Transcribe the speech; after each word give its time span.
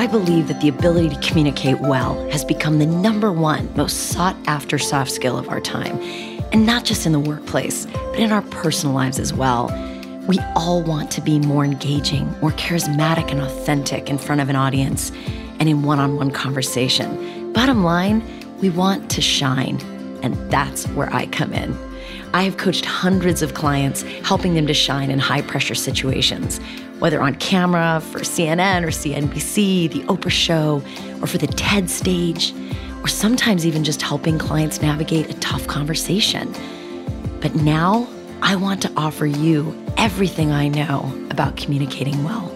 I 0.00 0.06
believe 0.06 0.48
that 0.48 0.62
the 0.62 0.68
ability 0.70 1.10
to 1.10 1.20
communicate 1.20 1.78
well 1.78 2.26
has 2.30 2.42
become 2.42 2.78
the 2.78 2.86
number 2.86 3.30
one 3.30 3.70
most 3.76 4.08
sought 4.08 4.34
after 4.46 4.78
soft 4.78 5.10
skill 5.10 5.36
of 5.36 5.50
our 5.50 5.60
time. 5.60 6.00
And 6.52 6.64
not 6.64 6.86
just 6.86 7.04
in 7.04 7.12
the 7.12 7.20
workplace, 7.20 7.84
but 7.84 8.18
in 8.18 8.32
our 8.32 8.40
personal 8.40 8.94
lives 8.94 9.18
as 9.18 9.34
well. 9.34 9.66
We 10.26 10.38
all 10.56 10.82
want 10.82 11.10
to 11.10 11.20
be 11.20 11.38
more 11.38 11.66
engaging, 11.66 12.34
more 12.40 12.52
charismatic, 12.52 13.30
and 13.30 13.42
authentic 13.42 14.08
in 14.08 14.16
front 14.16 14.40
of 14.40 14.48
an 14.48 14.56
audience 14.56 15.12
and 15.58 15.68
in 15.68 15.82
one 15.82 15.98
on 15.98 16.16
one 16.16 16.30
conversation. 16.30 17.52
Bottom 17.52 17.84
line, 17.84 18.22
we 18.62 18.70
want 18.70 19.10
to 19.10 19.20
shine. 19.20 19.78
And 20.22 20.34
that's 20.50 20.86
where 20.88 21.14
I 21.14 21.26
come 21.26 21.52
in. 21.52 21.76
I 22.32 22.44
have 22.44 22.56
coached 22.56 22.86
hundreds 22.86 23.42
of 23.42 23.52
clients, 23.52 24.00
helping 24.24 24.54
them 24.54 24.66
to 24.66 24.72
shine 24.72 25.10
in 25.10 25.18
high 25.18 25.42
pressure 25.42 25.74
situations, 25.74 26.58
whether 27.00 27.20
on 27.20 27.34
camera 27.34 28.00
for 28.00 28.20
CNN 28.20 28.84
or 28.84 28.88
CNBC, 28.88 29.90
the 29.90 30.00
Oprah 30.04 30.30
Show, 30.30 30.82
or 31.20 31.26
for 31.26 31.38
the 31.38 31.48
TED 31.48 31.90
stage, 31.90 32.54
or 33.02 33.08
sometimes 33.08 33.66
even 33.66 33.82
just 33.82 34.02
helping 34.02 34.38
clients 34.38 34.80
navigate 34.80 35.28
a 35.28 35.34
tough 35.40 35.66
conversation. 35.66 36.54
But 37.40 37.54
now 37.56 38.06
I 38.42 38.54
want 38.54 38.82
to 38.82 38.92
offer 38.96 39.26
you 39.26 39.74
everything 39.96 40.52
I 40.52 40.68
know 40.68 41.12
about 41.30 41.56
communicating 41.56 42.22
well. 42.22 42.50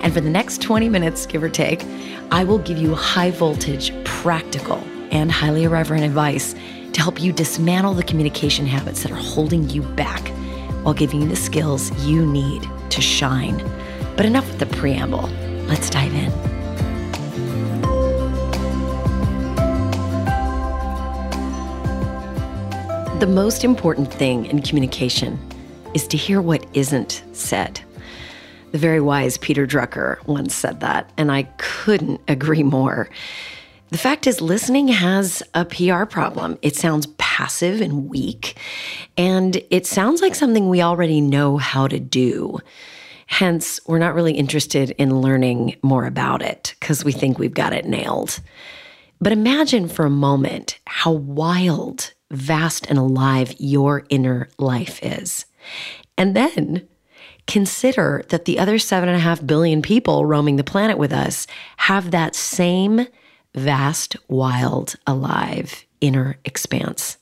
And 0.00 0.12
for 0.12 0.20
the 0.20 0.30
next 0.30 0.62
20 0.62 0.88
minutes, 0.88 1.26
give 1.26 1.42
or 1.42 1.48
take, 1.48 1.84
I 2.30 2.44
will 2.44 2.58
give 2.58 2.78
you 2.78 2.94
high 2.94 3.30
voltage, 3.30 3.92
practical, 4.04 4.78
and 5.10 5.32
highly 5.32 5.64
irreverent 5.64 6.04
advice 6.04 6.54
to 6.92 7.00
help 7.00 7.20
you 7.20 7.32
dismantle 7.32 7.94
the 7.94 8.02
communication 8.02 8.66
habits 8.66 9.02
that 9.02 9.12
are 9.12 9.16
holding 9.16 9.68
you 9.70 9.82
back 9.82 10.28
while 10.82 10.94
giving 10.94 11.22
you 11.22 11.28
the 11.28 11.36
skills 11.36 11.90
you 12.06 12.24
need 12.24 12.68
to 12.90 13.00
shine. 13.00 13.58
But 14.18 14.26
enough 14.26 14.48
with 14.48 14.58
the 14.58 14.66
preamble. 14.66 15.30
Let's 15.68 15.88
dive 15.88 16.12
in. 16.12 16.32
The 23.20 23.28
most 23.28 23.62
important 23.62 24.12
thing 24.12 24.46
in 24.46 24.60
communication 24.62 25.38
is 25.94 26.08
to 26.08 26.16
hear 26.16 26.40
what 26.42 26.66
isn't 26.74 27.22
said. 27.30 27.80
The 28.72 28.78
very 28.78 29.00
wise 29.00 29.38
Peter 29.38 29.68
Drucker 29.68 30.26
once 30.26 30.52
said 30.52 30.80
that, 30.80 31.08
and 31.16 31.30
I 31.30 31.44
couldn't 31.58 32.20
agree 32.28 32.64
more. 32.64 33.08
The 33.90 33.98
fact 33.98 34.26
is, 34.26 34.40
listening 34.40 34.88
has 34.88 35.44
a 35.54 35.64
PR 35.64 36.06
problem. 36.06 36.58
It 36.60 36.74
sounds 36.74 37.06
passive 37.18 37.80
and 37.80 38.08
weak, 38.08 38.56
and 39.16 39.62
it 39.70 39.86
sounds 39.86 40.20
like 40.22 40.34
something 40.34 40.68
we 40.68 40.82
already 40.82 41.20
know 41.20 41.56
how 41.56 41.86
to 41.86 42.00
do. 42.00 42.58
Hence, 43.30 43.78
we're 43.86 43.98
not 43.98 44.14
really 44.14 44.32
interested 44.32 44.90
in 44.92 45.20
learning 45.20 45.76
more 45.82 46.06
about 46.06 46.40
it 46.40 46.74
because 46.80 47.04
we 47.04 47.12
think 47.12 47.38
we've 47.38 47.52
got 47.52 47.74
it 47.74 47.84
nailed. 47.84 48.40
But 49.20 49.32
imagine 49.32 49.86
for 49.86 50.06
a 50.06 50.10
moment 50.10 50.78
how 50.86 51.12
wild, 51.12 52.14
vast, 52.30 52.86
and 52.86 52.98
alive 52.98 53.54
your 53.58 54.04
inner 54.08 54.48
life 54.58 54.98
is. 55.02 55.44
And 56.16 56.34
then 56.34 56.88
consider 57.46 58.24
that 58.30 58.46
the 58.46 58.58
other 58.58 58.78
seven 58.78 59.10
and 59.10 59.16
a 59.16 59.20
half 59.20 59.46
billion 59.46 59.82
people 59.82 60.24
roaming 60.24 60.56
the 60.56 60.64
planet 60.64 60.96
with 60.96 61.12
us 61.12 61.46
have 61.76 62.10
that 62.10 62.34
same 62.34 63.06
vast, 63.54 64.16
wild, 64.28 64.96
alive 65.06 65.84
inner 66.00 66.38
expanse. 66.46 67.18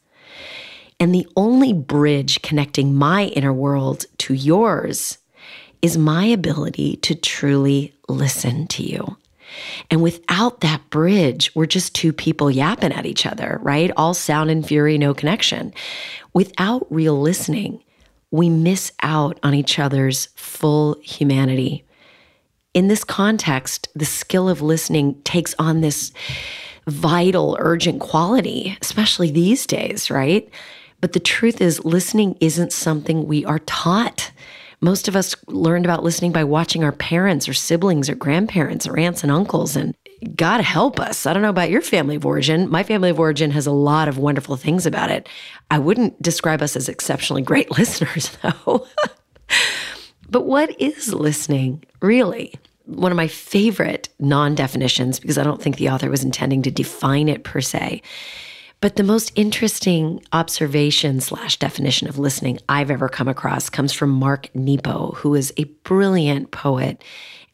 And 1.00 1.12
the 1.12 1.26
only 1.36 1.72
bridge 1.72 2.42
connecting 2.42 2.94
my 2.94 3.24
inner 3.24 3.52
world 3.52 4.06
to 4.18 4.34
yours 4.34 5.18
is 5.82 5.98
my 5.98 6.24
ability 6.24 6.96
to 6.96 7.14
truly 7.14 7.94
listen 8.08 8.66
to 8.68 8.82
you. 8.82 9.16
And 9.90 10.02
without 10.02 10.60
that 10.60 10.88
bridge, 10.90 11.54
we're 11.54 11.66
just 11.66 11.94
two 11.94 12.12
people 12.12 12.50
yapping 12.50 12.92
at 12.92 13.06
each 13.06 13.26
other, 13.26 13.58
right? 13.62 13.90
All 13.96 14.14
sound 14.14 14.50
and 14.50 14.66
fury, 14.66 14.98
no 14.98 15.14
connection. 15.14 15.72
Without 16.34 16.86
real 16.90 17.20
listening, 17.20 17.82
we 18.30 18.50
miss 18.50 18.92
out 19.02 19.38
on 19.42 19.54
each 19.54 19.78
other's 19.78 20.26
full 20.34 20.98
humanity. 21.02 21.84
In 22.74 22.88
this 22.88 23.04
context, 23.04 23.88
the 23.94 24.04
skill 24.04 24.48
of 24.48 24.60
listening 24.60 25.20
takes 25.22 25.54
on 25.58 25.80
this 25.80 26.12
vital, 26.86 27.56
urgent 27.60 28.00
quality, 28.00 28.76
especially 28.82 29.30
these 29.30 29.66
days, 29.66 30.10
right? 30.10 30.48
But 31.00 31.12
the 31.12 31.20
truth 31.20 31.60
is, 31.60 31.84
listening 31.84 32.36
isn't 32.40 32.72
something 32.72 33.26
we 33.26 33.44
are 33.44 33.60
taught. 33.60 34.30
Most 34.80 35.08
of 35.08 35.16
us 35.16 35.34
learned 35.46 35.84
about 35.84 36.04
listening 36.04 36.32
by 36.32 36.44
watching 36.44 36.84
our 36.84 36.92
parents 36.92 37.48
or 37.48 37.54
siblings 37.54 38.08
or 38.08 38.14
grandparents 38.14 38.86
or 38.86 38.98
aunts 38.98 39.22
and 39.22 39.32
uncles. 39.32 39.74
And 39.76 39.94
God 40.34 40.60
help 40.60 41.00
us. 41.00 41.26
I 41.26 41.32
don't 41.32 41.42
know 41.42 41.50
about 41.50 41.70
your 41.70 41.82
family 41.82 42.16
of 42.16 42.26
origin. 42.26 42.68
My 42.68 42.82
family 42.82 43.10
of 43.10 43.20
origin 43.20 43.50
has 43.52 43.66
a 43.66 43.72
lot 43.72 44.08
of 44.08 44.18
wonderful 44.18 44.56
things 44.56 44.86
about 44.86 45.10
it. 45.10 45.28
I 45.70 45.78
wouldn't 45.78 46.20
describe 46.20 46.62
us 46.62 46.76
as 46.76 46.88
exceptionally 46.88 47.42
great 47.42 47.70
listeners, 47.78 48.36
though. 48.42 48.86
but 50.28 50.46
what 50.46 50.78
is 50.80 51.12
listening, 51.12 51.84
really? 52.00 52.54
One 52.84 53.12
of 53.12 53.16
my 53.16 53.28
favorite 53.28 54.08
non 54.18 54.54
definitions, 54.54 55.18
because 55.18 55.38
I 55.38 55.44
don't 55.44 55.60
think 55.60 55.76
the 55.76 55.90
author 55.90 56.10
was 56.10 56.24
intending 56.24 56.62
to 56.62 56.70
define 56.70 57.28
it 57.28 57.44
per 57.44 57.60
se, 57.60 58.02
but 58.80 58.96
the 58.96 59.02
most 59.02 59.32
interesting 59.34 60.22
observation 60.32 61.20
slash 61.20 61.58
definition 61.58 62.08
of 62.08 62.18
listening 62.18 62.58
I've 62.68 62.90
ever 62.90 63.08
come 63.08 63.28
across 63.28 63.70
comes 63.70 63.92
from 63.92 64.10
Mark 64.10 64.54
Nepo, 64.54 65.12
who 65.12 65.34
is 65.34 65.52
a 65.56 65.64
brilliant 65.64 66.50
poet. 66.50 67.02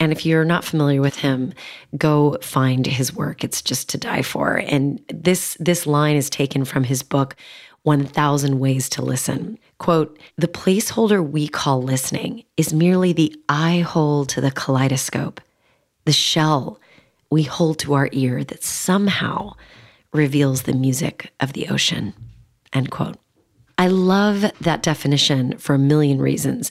And 0.01 0.11
if 0.11 0.27
you're 0.27 0.45
not 0.45 0.65
familiar 0.65 1.01
with 1.01 1.17
him, 1.17 1.55
go 1.97 2.39
find 2.43 2.87
his 2.87 3.15
work. 3.15 3.45
It's 3.45 3.63
just 3.63 3.89
to 3.91 3.99
die 3.99 4.23
for. 4.23 4.57
And 4.57 5.01
this 5.09 5.57
this 5.61 5.87
line 5.87 6.17
is 6.17 6.29
taken 6.29 6.65
from 6.65 6.85
his 6.85 7.05
book 7.05 7.37
1000 7.85 8.59
Ways 8.59 8.89
to 8.91 9.03
Listen. 9.03 9.59
Quote, 9.79 10.19
the 10.37 10.49
placeholder 10.49 11.27
we 11.27 11.49
call 11.49 11.83
listening 11.83 12.45
is 12.57 12.73
merely 12.73 13.13
the 13.13 13.35
eye 13.49 13.81
hole 13.81 14.25
to 14.27 14.41
the 14.41 14.51
kaleidoscope, 14.51 15.41
the 16.05 16.13
shell 16.13 16.81
we 17.31 17.43
hold 17.43 17.79
to 17.79 17.95
our 17.95 18.09
ear 18.13 18.45
that 18.45 18.63
somehow 18.63 19.53
reveals 20.13 20.63
the 20.63 20.73
music 20.73 21.33
of 21.41 21.53
the 21.53 21.69
ocean. 21.69 22.15
End 22.73 22.91
quote. 22.91 23.19
I 23.79 23.89
love 23.89 24.53
that 24.61 24.83
definition 24.83 25.57
for 25.59 25.75
a 25.75 25.79
million 25.79 26.21
reasons, 26.21 26.71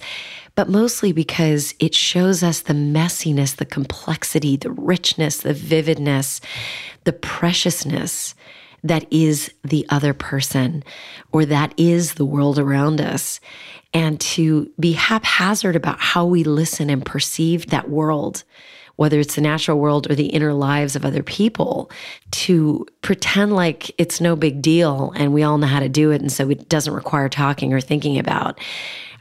but 0.56 0.70
mostly 0.70 1.12
because 1.12 1.74
it 1.80 1.94
shows 1.94 2.44
us 2.44 2.62
the 2.62 2.74
messiness, 2.74 3.56
the 3.56 3.66
complexity, 3.66 4.56
the 4.56 4.72
richness, 4.72 5.38
the 5.38 5.54
vividness, 5.54 6.40
the 7.04 7.14
preciousness 7.14 8.36
that 8.84 9.06
is 9.12 9.52
the 9.64 9.86
other 9.90 10.14
person 10.14 10.84
or 11.32 11.46
that 11.46 11.74
is 11.78 12.16
the 12.16 12.26
world 12.26 12.58
around 12.58 13.02
us. 13.02 13.40
And 13.94 14.20
to 14.22 14.72
be 14.80 14.94
haphazard 14.94 15.76
about 15.76 16.00
how 16.00 16.26
we 16.26 16.44
listen 16.44 16.90
and 16.90 17.06
perceive 17.06 17.68
that 17.68 17.90
world 17.90 18.44
whether 19.02 19.20
it's 19.20 19.34
the 19.34 19.42
natural 19.42 19.80
world 19.80 20.08
or 20.12 20.14
the 20.14 20.28
inner 20.28 20.54
lives 20.54 20.96
of 20.96 21.04
other 21.04 21.24
people, 21.24 21.90
to 22.30 22.86
pretend 23.02 23.52
like 23.52 23.90
it's 24.00 24.22
no 24.22 24.36
big 24.36 24.62
deal 24.62 25.12
and 25.16 25.34
we 25.34 25.42
all 25.42 25.58
know 25.58 25.66
how 25.66 25.80
to 25.80 25.90
do 25.90 26.12
it. 26.12 26.22
And 26.22 26.32
so 26.32 26.52
it 26.52 26.70
doesn't 26.70 26.94
require 26.94 27.28
talking 27.28 27.74
or 27.74 27.82
thinking 27.82 28.20
about. 28.20 28.60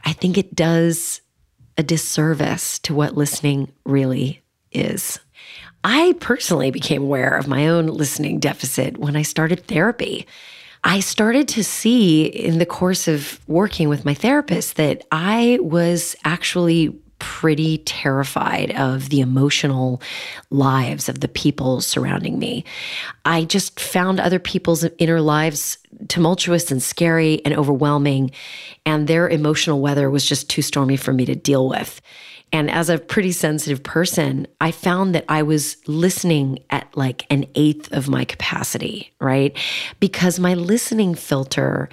I 0.05 0.13
think 0.13 0.37
it 0.37 0.53
does 0.53 1.21
a 1.79 1.83
disservice 1.83 2.77
to 2.77 2.93
what 2.93 3.17
listening 3.17 3.71
really 3.83 4.43
is. 4.71 5.19
I 5.83 6.13
personally 6.19 6.69
became 6.69 7.01
aware 7.01 7.35
of 7.35 7.47
my 7.47 7.67
own 7.67 7.87
listening 7.87 8.39
deficit 8.39 8.99
when 8.99 9.15
I 9.15 9.23
started 9.23 9.65
therapy. 9.65 10.27
I 10.83 10.99
started 10.99 11.47
to 11.47 11.63
see 11.63 12.25
in 12.25 12.59
the 12.59 12.67
course 12.67 13.07
of 13.07 13.39
working 13.47 13.89
with 13.89 14.05
my 14.05 14.13
therapist 14.13 14.75
that 14.75 15.07
I 15.11 15.57
was 15.59 16.15
actually 16.23 16.95
pretty 17.21 17.77
terrified 17.77 18.71
of 18.71 19.09
the 19.09 19.21
emotional 19.21 20.01
lives 20.49 21.07
of 21.07 21.19
the 21.19 21.27
people 21.27 21.79
surrounding 21.79 22.39
me. 22.39 22.65
I 23.25 23.43
just 23.43 23.79
found 23.79 24.19
other 24.19 24.39
people's 24.39 24.83
inner 24.97 25.21
lives 25.21 25.77
tumultuous 26.07 26.71
and 26.71 26.81
scary 26.81 27.39
and 27.45 27.53
overwhelming, 27.53 28.31
and 28.87 29.07
their 29.07 29.29
emotional 29.29 29.81
weather 29.81 30.09
was 30.09 30.25
just 30.25 30.49
too 30.49 30.63
stormy 30.63 30.97
for 30.97 31.13
me 31.13 31.25
to 31.25 31.35
deal 31.35 31.69
with. 31.69 32.01
And 32.51 32.71
as 32.71 32.89
a 32.89 32.97
pretty 32.97 33.31
sensitive 33.31 33.83
person, 33.83 34.47
I 34.59 34.71
found 34.71 35.13
that 35.13 35.25
I 35.29 35.43
was 35.43 35.77
listening 35.87 36.59
at 36.71 36.97
like 36.97 37.25
an 37.29 37.45
eighth 37.53 37.93
of 37.93 38.09
my 38.09 38.25
capacity, 38.25 39.13
right? 39.21 39.55
Because 39.99 40.39
my 40.39 40.55
listening 40.55 41.13
filter 41.13 41.87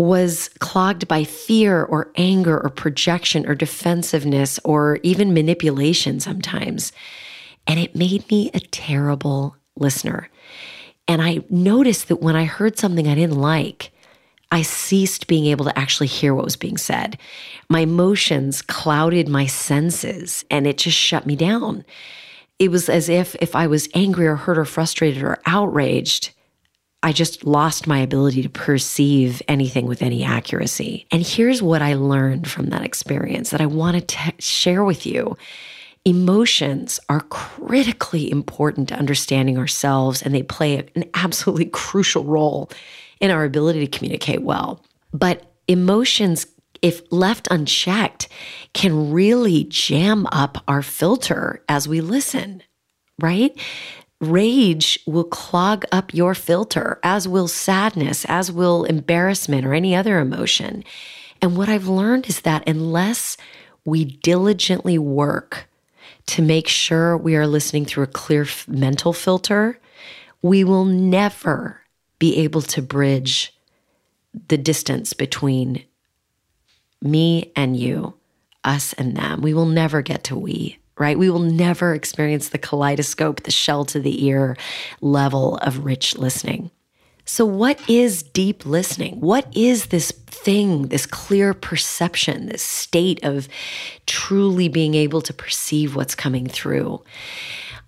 was 0.00 0.48
clogged 0.60 1.06
by 1.06 1.24
fear 1.24 1.84
or 1.84 2.10
anger 2.16 2.58
or 2.58 2.70
projection 2.70 3.46
or 3.46 3.54
defensiveness 3.54 4.58
or 4.64 4.98
even 5.02 5.34
manipulation 5.34 6.18
sometimes. 6.18 6.92
And 7.66 7.78
it 7.78 7.94
made 7.94 8.28
me 8.30 8.50
a 8.54 8.60
terrible 8.60 9.56
listener. 9.76 10.30
And 11.06 11.20
I 11.20 11.44
noticed 11.50 12.08
that 12.08 12.22
when 12.22 12.34
I 12.34 12.44
heard 12.44 12.78
something 12.78 13.06
I 13.08 13.14
didn't 13.14 13.38
like, 13.38 13.92
I 14.50 14.62
ceased 14.62 15.26
being 15.26 15.46
able 15.46 15.66
to 15.66 15.78
actually 15.78 16.06
hear 16.06 16.34
what 16.34 16.44
was 16.44 16.56
being 16.56 16.78
said. 16.78 17.18
My 17.68 17.80
emotions 17.80 18.62
clouded 18.62 19.28
my 19.28 19.46
senses 19.46 20.44
and 20.50 20.66
it 20.66 20.78
just 20.78 20.96
shut 20.96 21.26
me 21.26 21.36
down. 21.36 21.84
it 22.60 22.70
was 22.70 22.88
as 22.88 23.08
if 23.08 23.34
if 23.36 23.56
I 23.56 23.66
was 23.66 23.88
angry 23.94 24.26
or 24.26 24.36
hurt 24.36 24.58
or 24.58 24.64
frustrated 24.64 25.22
or 25.22 25.40
outraged, 25.46 26.30
I 27.02 27.12
just 27.12 27.44
lost 27.44 27.86
my 27.86 27.98
ability 27.98 28.42
to 28.42 28.48
perceive 28.48 29.40
anything 29.48 29.86
with 29.86 30.02
any 30.02 30.22
accuracy. 30.22 31.06
And 31.10 31.26
here's 31.26 31.62
what 31.62 31.80
I 31.80 31.94
learned 31.94 32.48
from 32.50 32.66
that 32.66 32.82
experience 32.82 33.50
that 33.50 33.60
I 33.60 33.66
want 33.66 34.06
to 34.06 34.32
share 34.38 34.84
with 34.84 35.06
you. 35.06 35.36
Emotions 36.04 37.00
are 37.08 37.20
critically 37.22 38.30
important 38.30 38.88
to 38.88 38.94
understanding 38.94 39.58
ourselves, 39.58 40.22
and 40.22 40.34
they 40.34 40.42
play 40.42 40.88
an 40.94 41.04
absolutely 41.14 41.66
crucial 41.72 42.24
role 42.24 42.70
in 43.20 43.30
our 43.30 43.44
ability 43.44 43.80
to 43.86 43.98
communicate 43.98 44.42
well. 44.42 44.82
But 45.12 45.50
emotions, 45.68 46.46
if 46.82 47.02
left 47.10 47.48
unchecked, 47.50 48.28
can 48.72 49.12
really 49.12 49.64
jam 49.64 50.26
up 50.32 50.62
our 50.68 50.82
filter 50.82 51.62
as 51.68 51.86
we 51.86 52.00
listen, 52.00 52.62
right? 53.18 53.56
Rage 54.20 54.98
will 55.06 55.24
clog 55.24 55.84
up 55.90 56.12
your 56.12 56.34
filter, 56.34 57.00
as 57.02 57.26
will 57.26 57.48
sadness, 57.48 58.26
as 58.26 58.52
will 58.52 58.84
embarrassment 58.84 59.64
or 59.64 59.72
any 59.72 59.94
other 59.94 60.18
emotion. 60.18 60.84
And 61.40 61.56
what 61.56 61.70
I've 61.70 61.88
learned 61.88 62.28
is 62.28 62.42
that 62.42 62.68
unless 62.68 63.38
we 63.84 64.04
diligently 64.04 64.98
work 64.98 65.68
to 66.26 66.42
make 66.42 66.68
sure 66.68 67.16
we 67.16 67.34
are 67.34 67.46
listening 67.46 67.86
through 67.86 68.04
a 68.04 68.08
clear 68.08 68.46
mental 68.68 69.14
filter, 69.14 69.80
we 70.42 70.64
will 70.64 70.84
never 70.84 71.80
be 72.18 72.36
able 72.36 72.62
to 72.62 72.82
bridge 72.82 73.56
the 74.48 74.58
distance 74.58 75.12
between 75.12 75.84
me 77.02 77.50
and 77.56 77.76
you, 77.76 78.14
us 78.64 78.92
and 78.94 79.16
them. 79.16 79.40
We 79.40 79.54
will 79.54 79.66
never 79.66 80.02
get 80.02 80.24
to 80.24 80.36
we, 80.36 80.78
right? 81.00 81.18
We 81.18 81.30
will 81.30 81.40
never 81.40 81.94
experience 81.94 82.50
the 82.50 82.58
kaleidoscope, 82.58 83.42
the 83.42 83.50
shell 83.50 83.84
to 83.86 83.98
the 83.98 84.26
ear 84.26 84.56
level 85.00 85.56
of 85.56 85.84
rich 85.84 86.16
listening. 86.16 86.70
So, 87.24 87.46
what 87.46 87.80
is 87.88 88.22
deep 88.22 88.66
listening? 88.66 89.20
What 89.20 89.46
is 89.56 89.86
this 89.86 90.10
thing, 90.26 90.88
this 90.88 91.06
clear 91.06 91.54
perception, 91.54 92.46
this 92.46 92.62
state 92.62 93.22
of 93.24 93.48
truly 94.06 94.68
being 94.68 94.94
able 94.94 95.22
to 95.22 95.32
perceive 95.32 95.96
what's 95.96 96.14
coming 96.14 96.46
through? 96.46 97.02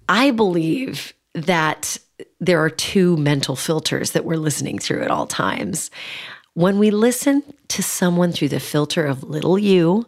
I 0.08 0.31
believe 0.31 1.12
that 1.35 1.99
there 2.41 2.62
are 2.62 2.70
two 2.70 3.17
mental 3.17 3.56
filters 3.56 4.12
that 4.12 4.25
we're 4.25 4.37
listening 4.37 4.79
through 4.79 5.03
at 5.03 5.11
all 5.11 5.26
times. 5.26 5.91
When 6.55 6.79
we 6.79 6.91
listen 6.91 7.43
to 7.69 7.82
someone 7.82 8.32
through 8.32 8.50
the 8.50 8.61
filter 8.61 9.05
of 9.06 9.23
little 9.23 9.58
you, 9.58 10.06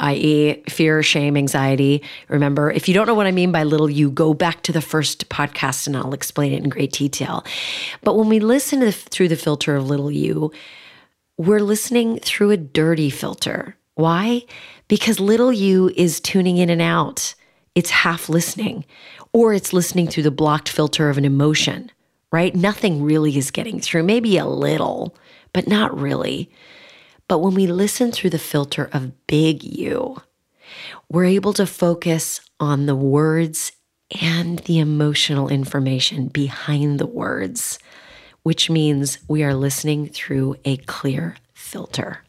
i.e., 0.00 0.62
fear, 0.68 1.02
shame, 1.02 1.36
anxiety. 1.36 2.02
Remember, 2.28 2.70
if 2.70 2.88
you 2.88 2.94
don't 2.94 3.06
know 3.06 3.14
what 3.14 3.26
I 3.26 3.32
mean 3.32 3.52
by 3.52 3.62
little 3.62 3.88
you, 3.88 4.10
go 4.10 4.34
back 4.34 4.62
to 4.62 4.72
the 4.72 4.80
first 4.80 5.28
podcast 5.28 5.86
and 5.86 5.96
I'll 5.96 6.14
explain 6.14 6.52
it 6.52 6.62
in 6.62 6.68
great 6.68 6.92
detail. 6.92 7.44
But 8.02 8.16
when 8.16 8.28
we 8.28 8.40
listen 8.40 8.80
the, 8.80 8.92
through 8.92 9.28
the 9.28 9.36
filter 9.36 9.76
of 9.76 9.88
little 9.88 10.10
you, 10.10 10.52
we're 11.36 11.60
listening 11.60 12.18
through 12.20 12.50
a 12.50 12.56
dirty 12.56 13.10
filter. 13.10 13.76
Why? 13.94 14.42
Because 14.88 15.20
little 15.20 15.52
you 15.52 15.90
is 15.96 16.20
tuning 16.20 16.58
in 16.58 16.70
and 16.70 16.82
out, 16.82 17.34
it's 17.74 17.90
half 17.90 18.28
listening 18.28 18.84
or 19.32 19.52
it's 19.52 19.72
listening 19.72 20.08
through 20.08 20.22
the 20.22 20.30
blocked 20.30 20.68
filter 20.68 21.08
of 21.10 21.18
an 21.18 21.24
emotion, 21.24 21.90
right? 22.30 22.54
Nothing 22.54 23.02
really 23.02 23.36
is 23.36 23.50
getting 23.50 23.80
through, 23.80 24.04
maybe 24.04 24.38
a 24.38 24.46
little, 24.46 25.16
but 25.52 25.66
not 25.66 25.98
really. 25.98 26.50
But 27.28 27.38
when 27.38 27.54
we 27.54 27.66
listen 27.66 28.12
through 28.12 28.30
the 28.30 28.38
filter 28.38 28.88
of 28.92 29.26
big 29.26 29.62
you, 29.62 30.22
we're 31.08 31.24
able 31.24 31.52
to 31.54 31.66
focus 31.66 32.40
on 32.60 32.86
the 32.86 32.96
words 32.96 33.72
and 34.20 34.58
the 34.60 34.78
emotional 34.78 35.48
information 35.48 36.28
behind 36.28 36.98
the 36.98 37.06
words, 37.06 37.78
which 38.42 38.68
means 38.68 39.18
we 39.28 39.42
are 39.42 39.54
listening 39.54 40.08
through 40.08 40.56
a 40.64 40.76
clear 40.78 41.36
filter. 41.54 42.23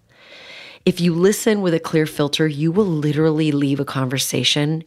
If 0.86 1.02
you 1.02 1.16
listen 1.16 1.62
with 1.62 1.74
a 1.74 1.80
clear 1.80 2.06
filter, 2.06 2.48
you 2.48 2.72
will 2.72 2.86
literally 2.86 3.52
leave 3.52 3.80
a 3.80 3.86
conversation 3.86 4.84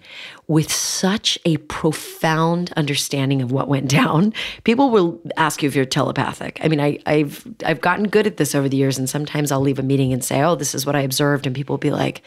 with 0.47 0.73
such 0.73 1.37
a 1.45 1.57
profound 1.57 2.73
understanding 2.77 3.43
of 3.43 3.51
what 3.51 3.67
went 3.67 3.91
down. 4.01 4.33
People 4.63 4.91
will 4.91 5.21
ask 5.37 5.61
you 5.61 5.69
if 5.69 5.75
you're 5.75 5.85
telepathic. 5.85 6.61
I 6.63 6.69
mean, 6.69 6.79
I, 6.79 7.01
have 7.05 7.45
I've 7.67 7.81
gotten 7.81 8.07
good 8.07 8.29
at 8.29 8.37
this 8.37 8.55
over 8.55 8.69
the 8.69 8.77
years, 8.77 8.97
and 8.97 9.11
sometimes 9.11 9.51
I'll 9.51 9.61
leave 9.61 9.81
a 9.81 9.83
meeting 9.83 10.13
and 10.13 10.23
say, 10.23 10.41
"Oh, 10.41 10.55
this 10.55 10.73
is 10.73 10.87
what 10.87 10.95
I 10.95 11.01
observed," 11.01 11.47
and 11.47 11.57
people 11.57 11.75
will 11.75 11.79
be 11.79 11.91
like, 11.91 12.23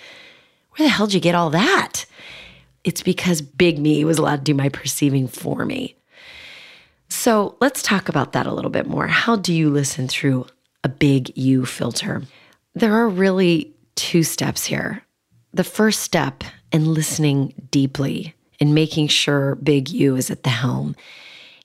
"Where 0.75 0.85
the 0.85 0.93
hell 0.93 1.07
did 1.07 1.13
you 1.13 1.21
get 1.21 1.35
all 1.35 1.49
that?" 1.51 2.05
It's 2.83 3.01
because 3.01 3.41
Big 3.41 3.79
Me 3.79 4.03
was 4.03 4.17
allowed 4.17 4.37
to 4.37 4.51
do 4.51 4.53
my 4.53 4.67
perceiving 4.67 5.29
for 5.29 5.65
me. 5.65 5.95
So 7.07 7.55
let's 7.61 7.83
talk 7.83 8.09
about 8.09 8.33
that 8.33 8.47
a 8.47 8.53
little 8.53 8.71
bit 8.71 8.87
more. 8.87 9.07
How 9.07 9.37
do 9.37 9.53
you 9.53 9.69
listen 9.69 10.07
through 10.07 10.47
a 10.83 10.89
big 10.89 11.37
you 11.37 11.65
filter? 11.65 12.23
There 12.73 12.93
are 12.93 13.09
really 13.09 13.73
two 13.95 14.23
steps 14.23 14.65
here. 14.65 15.03
The 15.53 15.63
first 15.63 16.01
step 16.01 16.43
in 16.71 16.93
listening 16.93 17.53
deeply 17.69 18.33
and 18.61 18.73
making 18.73 19.07
sure 19.07 19.55
Big 19.55 19.89
You 19.89 20.15
is 20.15 20.31
at 20.31 20.43
the 20.43 20.49
helm 20.49 20.95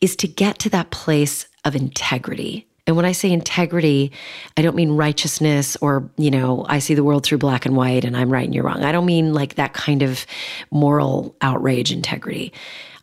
is 0.00 0.16
to 0.16 0.26
get 0.26 0.58
to 0.60 0.70
that 0.70 0.90
place 0.90 1.46
of 1.64 1.76
integrity. 1.76 2.66
And 2.88 2.96
when 2.96 3.04
I 3.04 3.12
say 3.12 3.30
integrity, 3.30 4.10
I 4.56 4.62
don't 4.62 4.76
mean 4.76 4.92
righteousness 4.92 5.76
or, 5.80 6.08
you 6.16 6.30
know, 6.30 6.66
I 6.68 6.80
see 6.80 6.94
the 6.94 7.04
world 7.04 7.24
through 7.24 7.38
black 7.38 7.66
and 7.66 7.76
white 7.76 8.04
and 8.04 8.16
I'm 8.16 8.30
right 8.30 8.44
and 8.44 8.54
you're 8.54 8.64
wrong. 8.64 8.82
I 8.82 8.92
don't 8.92 9.06
mean 9.06 9.32
like 9.32 9.54
that 9.54 9.74
kind 9.74 10.02
of 10.02 10.26
moral 10.70 11.36
outrage 11.40 11.92
integrity. 11.92 12.52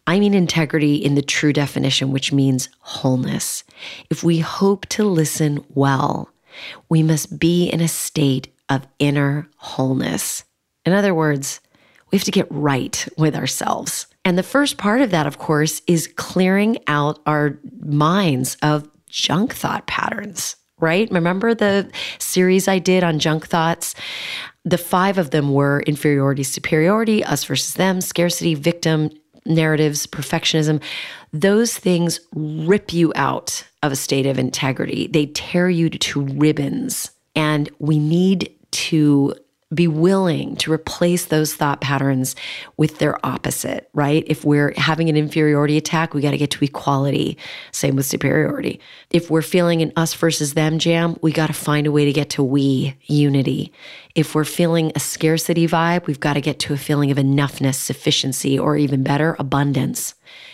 I 0.08 0.20
mean 0.20 0.34
integrity 0.34 0.96
in 0.96 1.16
the 1.16 1.22
true 1.22 1.54
definition, 1.54 2.12
which 2.12 2.34
means 2.34 2.68
wholeness. 2.80 3.64
If 4.10 4.24
we 4.24 4.40
hope 4.40 4.86
to 4.90 5.06
listen 5.06 5.64
well, 5.74 6.33
we 6.90 7.04
must 7.04 7.40
be 7.40 7.68
in 7.68 7.82
a 7.82 7.88
state 7.88 8.54
of 8.70 8.88
inner 9.00 9.50
wholeness. 9.58 10.44
In 10.86 10.94
other 10.94 11.14
words, 11.14 11.60
we 12.12 12.18
have 12.18 12.26
to 12.26 12.32
get 12.32 12.48
right 12.50 13.08
with 13.18 13.36
ourselves. 13.36 14.08
And 14.26 14.38
the 14.38 14.44
first 14.44 14.78
part 14.78 15.02
of 15.02 15.12
that, 15.12 15.28
of 15.28 15.38
course, 15.38 15.82
is 15.88 16.08
clearing 16.16 16.78
out 16.88 17.20
our 17.26 17.60
minds 17.80 18.56
of 18.62 18.90
junk 19.10 19.54
thought 19.54 19.88
patterns, 19.88 20.56
right? 20.80 21.10
Remember 21.12 21.54
the 21.54 21.92
series 22.20 22.68
I 22.68 22.80
did 22.80 23.04
on 23.04 23.20
junk 23.20 23.48
thoughts? 23.48 23.96
The 24.64 24.78
five 24.78 25.18
of 25.18 25.32
them 25.32 25.52
were 25.52 25.82
inferiority, 25.82 26.44
superiority, 26.44 27.24
us 27.24 27.44
versus 27.44 27.74
them, 27.74 28.00
scarcity, 28.00 28.56
victim, 28.56 29.10
narratives, 29.46 30.08
perfectionism, 30.08 30.82
those 31.32 31.78
things 31.78 32.20
rip 32.34 32.94
you 32.94 33.12
out 33.16 33.66
of 33.84 33.92
a 33.92 33.96
state 33.96 34.26
of 34.26 34.40
integrity. 34.40 35.08
They 35.08 35.28
tear 35.28 35.70
you 35.70 35.90
to 35.92 36.22
ribbons. 36.22 37.12
And 37.36 37.70
we 37.80 38.00
need 38.00 38.52
to 38.72 39.36
be 39.74 39.88
willing 39.88 40.56
to 40.58 40.72
replace 40.72 41.26
those 41.26 41.56
thought 41.56 41.82
patterns 41.82 42.36
with 42.78 43.00
their 43.00 43.24
opposite, 43.26 43.90
right? 43.94 44.24
If 44.28 44.46
we're 44.46 44.74
having 44.78 45.10
an 45.10 45.18
inferiority 45.18 45.78
attack, 45.78 46.14
we 46.14 46.22
got 46.22 46.32
to 46.32 46.38
get 46.38 46.52
to 46.52 46.64
equality. 46.64 47.38
Same 47.72 47.96
with 47.96 48.06
superiority. 48.06 48.80
If 49.10 49.32
we're 49.32 49.42
feeling 49.42 49.82
an 49.82 49.92
us 49.96 50.14
versus 50.14 50.54
them 50.54 50.80
jam, 50.80 51.18
we 51.22 51.32
got 51.32 51.48
to 51.48 51.54
find 51.54 51.88
a 51.88 51.92
way 51.92 52.06
to 52.06 52.14
get 52.14 52.30
to 52.32 52.44
we, 52.44 52.96
unity. 53.02 53.74
If 54.16 54.36
we're 54.36 54.46
feeling 54.46 54.92
a 54.96 55.00
scarcity 55.00 55.68
vibe, 55.68 56.06
we've 56.06 56.20
got 56.20 56.34
to 56.34 56.42
get 56.42 56.60
to 56.60 56.74
a 56.74 56.78
feeling 56.78 57.10
of 57.10 57.18
enoughness, 57.18 57.76
sufficiency, 57.76 58.60
or 58.60 58.78
even 58.78 59.02
better, 59.02 59.36
abundance. 59.40 60.14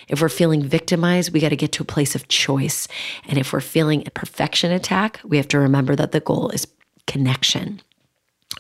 If 0.10 0.22
we're 0.22 0.30
feeling 0.30 0.64
victimized, 0.64 1.32
we 1.32 1.40
got 1.40 1.50
to 1.50 1.56
get 1.56 1.72
to 1.74 1.84
a 1.84 1.86
place 1.86 2.16
of 2.16 2.28
choice. 2.28 2.88
And 3.28 3.38
if 3.38 3.54
we're 3.54 3.62
feeling 3.62 4.04
a 4.06 4.12
perfection 4.12 4.72
attack, 4.72 5.20
we 5.24 5.38
have 5.38 5.48
to 5.50 5.60
remember 5.60 5.96
that 5.96 6.12
the 6.12 6.20
goal 6.20 6.50
is 6.50 6.68
connection 7.08 7.82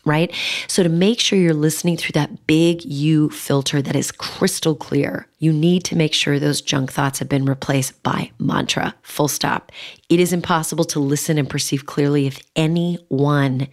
right? 0.05 0.33
So, 0.67 0.83
to 0.83 0.89
make 0.89 1.19
sure 1.19 1.37
you're 1.37 1.53
listening 1.53 1.97
through 1.97 2.13
that 2.13 2.47
big 2.47 2.85
you 2.85 3.29
filter 3.29 3.81
that 3.81 3.95
is 3.95 4.11
crystal 4.11 4.75
clear, 4.75 5.27
you 5.39 5.51
need 5.51 5.83
to 5.85 5.95
make 5.95 6.13
sure 6.13 6.39
those 6.39 6.61
junk 6.61 6.91
thoughts 6.91 7.19
have 7.19 7.29
been 7.29 7.45
replaced 7.45 8.01
by 8.03 8.31
mantra, 8.39 8.95
full 9.01 9.27
stop. 9.27 9.71
It 10.09 10.19
is 10.19 10.33
impossible 10.33 10.85
to 10.85 10.99
listen 10.99 11.37
and 11.37 11.49
perceive 11.49 11.85
clearly 11.85 12.27
if 12.27 12.39
any 12.55 12.97
one 13.09 13.67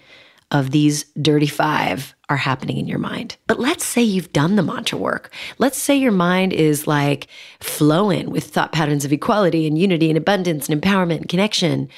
of 0.51 0.71
these 0.71 1.05
dirty 1.21 1.47
five 1.47 2.15
are 2.29 2.37
happening 2.37 2.77
in 2.77 2.89
your 2.89 2.99
mind. 2.99 3.37
But 3.47 3.61
let's 3.61 3.85
say 3.85 4.03
you've 4.03 4.33
done 4.33 4.57
the 4.57 4.63
mantra 4.63 4.99
work. 4.99 5.33
Let's 5.59 5.79
say 5.79 5.97
your 5.97 6.13
mind 6.13 6.53
is 6.53 6.87
like 6.87 7.29
flowing 7.61 8.31
with 8.31 8.45
thought 8.45 8.73
patterns 8.73 9.05
of 9.05 9.13
equality 9.13 9.67
and 9.67 9.79
unity 9.79 10.11
and 10.11 10.19
abundance 10.19 10.69
and 10.69 10.81
empowerment 10.81 11.19
and 11.19 11.29
connection. 11.29 11.89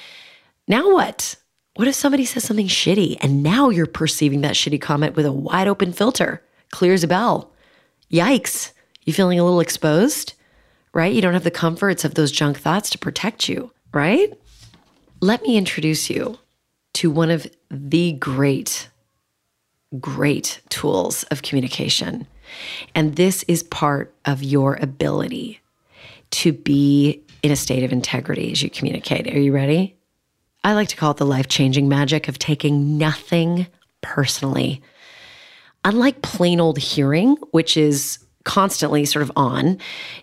Now 0.66 0.92
what? 0.92 1.36
What 1.76 1.88
if 1.88 1.94
somebody 1.94 2.24
says 2.24 2.44
something 2.44 2.66
shitty 2.66 3.16
and 3.20 3.42
now 3.42 3.70
you're 3.70 3.86
perceiving 3.86 4.42
that 4.42 4.54
shitty 4.54 4.80
comment 4.80 5.16
with 5.16 5.24
a 5.24 5.32
wide 5.32 5.68
open 5.68 5.92
filter, 5.92 6.42
clear 6.72 6.92
as 6.92 7.04
a 7.04 7.08
bell? 7.08 7.52
Yikes. 8.12 8.72
You 9.04 9.12
feeling 9.12 9.38
a 9.38 9.44
little 9.44 9.60
exposed? 9.60 10.34
Right? 10.92 11.14
You 11.14 11.22
don't 11.22 11.34
have 11.34 11.44
the 11.44 11.50
comforts 11.50 12.04
of 12.04 12.14
those 12.14 12.32
junk 12.32 12.58
thoughts 12.58 12.90
to 12.90 12.98
protect 12.98 13.48
you, 13.48 13.70
right? 13.92 14.32
Let 15.20 15.42
me 15.42 15.56
introduce 15.56 16.10
you 16.10 16.38
to 16.94 17.10
one 17.10 17.30
of 17.30 17.46
the 17.70 18.12
great 18.12 18.88
great 20.00 20.60
tools 20.68 21.22
of 21.24 21.42
communication. 21.42 22.26
And 22.94 23.16
this 23.16 23.42
is 23.44 23.62
part 23.62 24.14
of 24.24 24.42
your 24.42 24.76
ability 24.76 25.60
to 26.30 26.52
be 26.52 27.22
in 27.42 27.50
a 27.50 27.56
state 27.56 27.84
of 27.84 27.92
integrity 27.92 28.52
as 28.52 28.62
you 28.62 28.70
communicate. 28.70 29.32
Are 29.34 29.40
you 29.40 29.52
ready? 29.52 29.96
I 30.64 30.74
like 30.74 30.88
to 30.88 30.96
call 30.96 31.12
it 31.12 31.16
the 31.16 31.26
life 31.26 31.48
changing 31.48 31.88
magic 31.88 32.28
of 32.28 32.38
taking 32.38 32.98
nothing 32.98 33.66
personally. 34.00 34.82
Unlike 35.84 36.22
plain 36.22 36.60
old 36.60 36.78
hearing, 36.78 37.36
which 37.52 37.76
is 37.76 38.18
constantly 38.44 39.04
sort 39.04 39.22
of 39.22 39.32
on, 39.36 39.78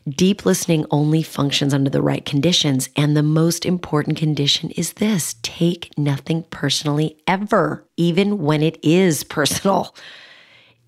deep 0.10 0.46
listening 0.46 0.86
only 0.90 1.22
functions 1.22 1.74
under 1.74 1.90
the 1.90 2.02
right 2.02 2.26
conditions. 2.26 2.90
And 2.96 3.16
the 3.16 3.24
most 3.24 3.66
important 3.66 4.18
condition 4.18 4.72
is 4.72 4.94
this 4.94 5.36
take 5.42 5.96
nothing 5.98 6.44
personally 6.50 7.18
ever, 7.28 7.86
even 7.98 8.40
when 8.40 8.64
it 8.64 8.80
is 8.84 9.24
personal. 9.24 9.96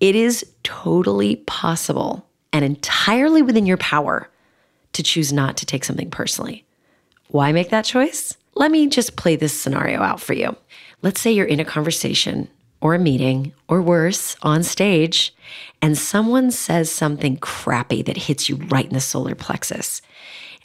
It 0.00 0.14
is 0.14 0.44
totally 0.62 1.36
possible 1.36 2.26
and 2.52 2.64
entirely 2.64 3.42
within 3.42 3.66
your 3.66 3.76
power 3.76 4.28
to 4.92 5.02
choose 5.02 5.32
not 5.32 5.56
to 5.58 5.66
take 5.66 5.84
something 5.84 6.10
personally. 6.10 6.64
Why 7.28 7.52
make 7.52 7.70
that 7.70 7.84
choice? 7.84 8.36
Let 8.54 8.70
me 8.70 8.88
just 8.88 9.16
play 9.16 9.36
this 9.36 9.52
scenario 9.52 10.02
out 10.02 10.20
for 10.20 10.32
you. 10.32 10.56
Let's 11.02 11.20
say 11.20 11.30
you're 11.30 11.46
in 11.46 11.60
a 11.60 11.64
conversation 11.64 12.48
or 12.80 12.94
a 12.94 12.98
meeting 12.98 13.52
or 13.68 13.82
worse, 13.82 14.36
on 14.42 14.62
stage, 14.62 15.34
and 15.82 15.96
someone 15.96 16.50
says 16.50 16.90
something 16.90 17.36
crappy 17.36 18.02
that 18.02 18.16
hits 18.16 18.48
you 18.48 18.56
right 18.68 18.86
in 18.86 18.94
the 18.94 19.00
solar 19.00 19.34
plexus. 19.34 20.02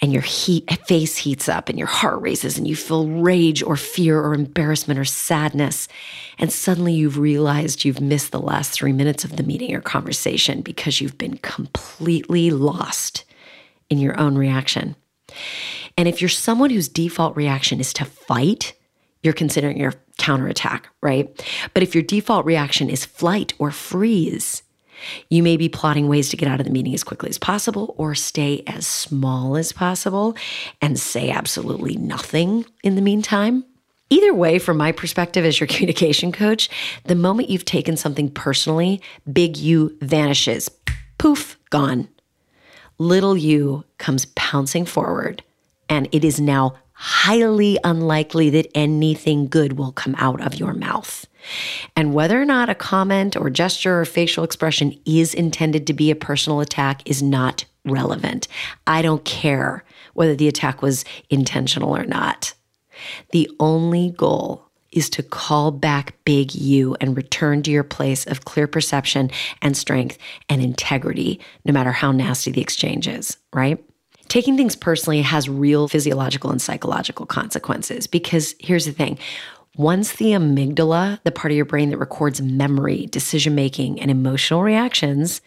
And 0.02 0.12
your 0.12 0.22
heat, 0.22 0.70
face 0.86 1.18
heats 1.18 1.48
up 1.48 1.70
and 1.70 1.78
your 1.78 1.88
heart 1.88 2.22
races 2.22 2.58
and 2.58 2.68
you 2.68 2.76
feel 2.76 3.08
rage 3.08 3.64
or 3.64 3.78
fear 3.78 4.20
or 4.20 4.34
embarrassment 4.34 5.00
or 5.00 5.06
sadness. 5.06 5.88
And 6.38 6.52
suddenly 6.52 6.94
you've 6.94 7.18
realized 7.18 7.86
you've 7.86 8.02
missed 8.02 8.32
the 8.32 8.42
last 8.42 8.72
three 8.72 8.92
minutes 8.92 9.24
of 9.24 9.38
the 9.38 9.44
meeting 9.44 9.74
or 9.74 9.80
conversation 9.80 10.62
because 10.62 11.00
you've 11.00 11.18
been 11.18 11.38
completely 11.38 12.52
lost 12.52 13.24
in 13.90 13.98
your 13.98 14.20
own 14.20 14.38
reaction. 14.38 14.98
And 15.98 16.08
if 16.08 16.22
you're 16.22 16.30
someone 16.30 16.72
whose 16.72 16.90
default 16.90 17.38
reaction 17.38 17.80
is 17.80 17.94
to 17.94 18.06
fight, 18.06 18.74
you're 19.24 19.34
considering 19.34 19.78
your 19.78 19.94
counterattack, 20.18 20.90
right? 21.02 21.28
But 21.74 21.84
if 21.84 21.96
your 21.96 22.04
default 22.04 22.46
reaction 22.46 22.90
is 22.90 23.06
flight 23.06 23.54
or 23.58 23.72
freeze, 23.72 24.64
you 25.30 25.42
may 25.44 25.58
be 25.58 25.70
plotting 25.70 26.08
ways 26.08 26.30
to 26.30 26.38
get 26.38 26.48
out 26.48 26.60
of 26.60 26.66
the 26.66 26.72
meeting 26.72 26.94
as 26.94 27.04
quickly 27.04 27.30
as 27.30 27.38
possible 27.38 27.96
or 27.98 28.16
stay 28.16 28.64
as 28.68 28.86
small 28.86 29.58
as 29.58 29.72
possible 29.72 30.36
and 30.82 31.00
say 31.00 31.30
absolutely 31.30 31.96
nothing 31.96 32.66
in 32.84 32.96
the 32.96 33.02
meantime. 33.02 33.66
Either 34.10 34.34
way, 34.34 34.60
from 34.60 34.78
my 34.78 34.92
perspective 34.92 35.46
as 35.46 35.60
your 35.60 35.68
communication 35.68 36.32
coach, 36.32 36.70
the 37.06 37.16
moment 37.16 37.50
you've 37.50 37.66
taken 37.66 37.98
something 37.98 38.30
personally, 38.30 39.02
big 39.32 39.58
you 39.58 39.98
vanishes. 40.02 40.70
Poof, 41.18 41.58
gone. 41.70 42.08
Little 43.00 43.36
you 43.36 43.84
comes 43.98 44.28
pouncing 44.36 44.86
forward, 44.86 45.44
and 45.90 46.08
it 46.12 46.24
is 46.24 46.40
now 46.40 46.76
highly 47.04 47.78
unlikely 47.84 48.50
that 48.50 48.72
anything 48.74 49.46
good 49.46 49.74
will 49.74 49.92
come 49.92 50.16
out 50.18 50.40
of 50.40 50.56
your 50.56 50.74
mouth. 50.74 51.28
And 51.98 52.14
whether 52.14 52.42
or 52.42 52.46
not 52.46 52.70
a 52.70 52.76
comment 52.76 53.36
or 53.36 53.50
gesture 53.50 54.00
or 54.00 54.06
facial 54.06 54.46
expression 54.46 54.98
is 55.06 55.34
intended 55.34 55.86
to 55.88 55.94
be 55.94 56.12
a 56.12 56.16
personal 56.16 56.62
attack 56.62 57.02
is 57.06 57.22
not 57.22 57.66
relevant. 57.84 58.48
I 58.88 59.02
don't 59.02 59.26
care 59.26 59.84
whether 60.14 60.34
the 60.34 60.48
attack 60.48 60.82
was 60.82 61.04
intentional 61.30 61.94
or 61.94 62.06
not. 62.06 62.54
The 63.34 63.52
only 63.60 64.12
goal 64.12 64.70
is 64.94 65.10
to 65.10 65.24
call 65.24 65.72
back 65.72 66.16
big 66.24 66.56
you 66.56 66.96
and 67.02 67.18
return 67.18 67.64
to 67.64 67.72
your 67.72 67.84
place 67.84 68.26
of 68.28 68.46
clear 68.46 68.66
perception 68.66 69.30
and 69.62 69.76
strength 69.76 70.18
and 70.48 70.62
integrity, 70.62 71.42
no 71.66 71.74
matter 71.74 71.92
how 71.92 72.14
nasty 72.14 72.52
the 72.52 72.62
exchange 72.62 73.10
is, 73.10 73.36
right? 73.54 73.84
Taking 74.34 74.58
things 74.58 74.76
personally 74.76 75.22
has 75.22 75.48
real 75.48 75.88
physiological 75.88 76.50
and 76.50 76.60
psychological 76.60 77.24
consequences 77.24 78.08
because 78.08 78.56
here's 78.58 78.88
the 78.88 78.92
thing. 78.92 79.20
Once 79.76 80.14
the 80.14 80.32
amygdala, 80.32 81.20
the 81.24 81.32
part 81.32 81.52
of 81.52 81.56
your 81.56 81.66
brain 81.66 81.92
that 81.92 82.00
records 82.00 82.42
memory, 82.42 83.06
decision 83.12 83.54
making, 83.54 84.02
and 84.02 84.10
emotional 84.10 84.64
reactions, 84.64 85.40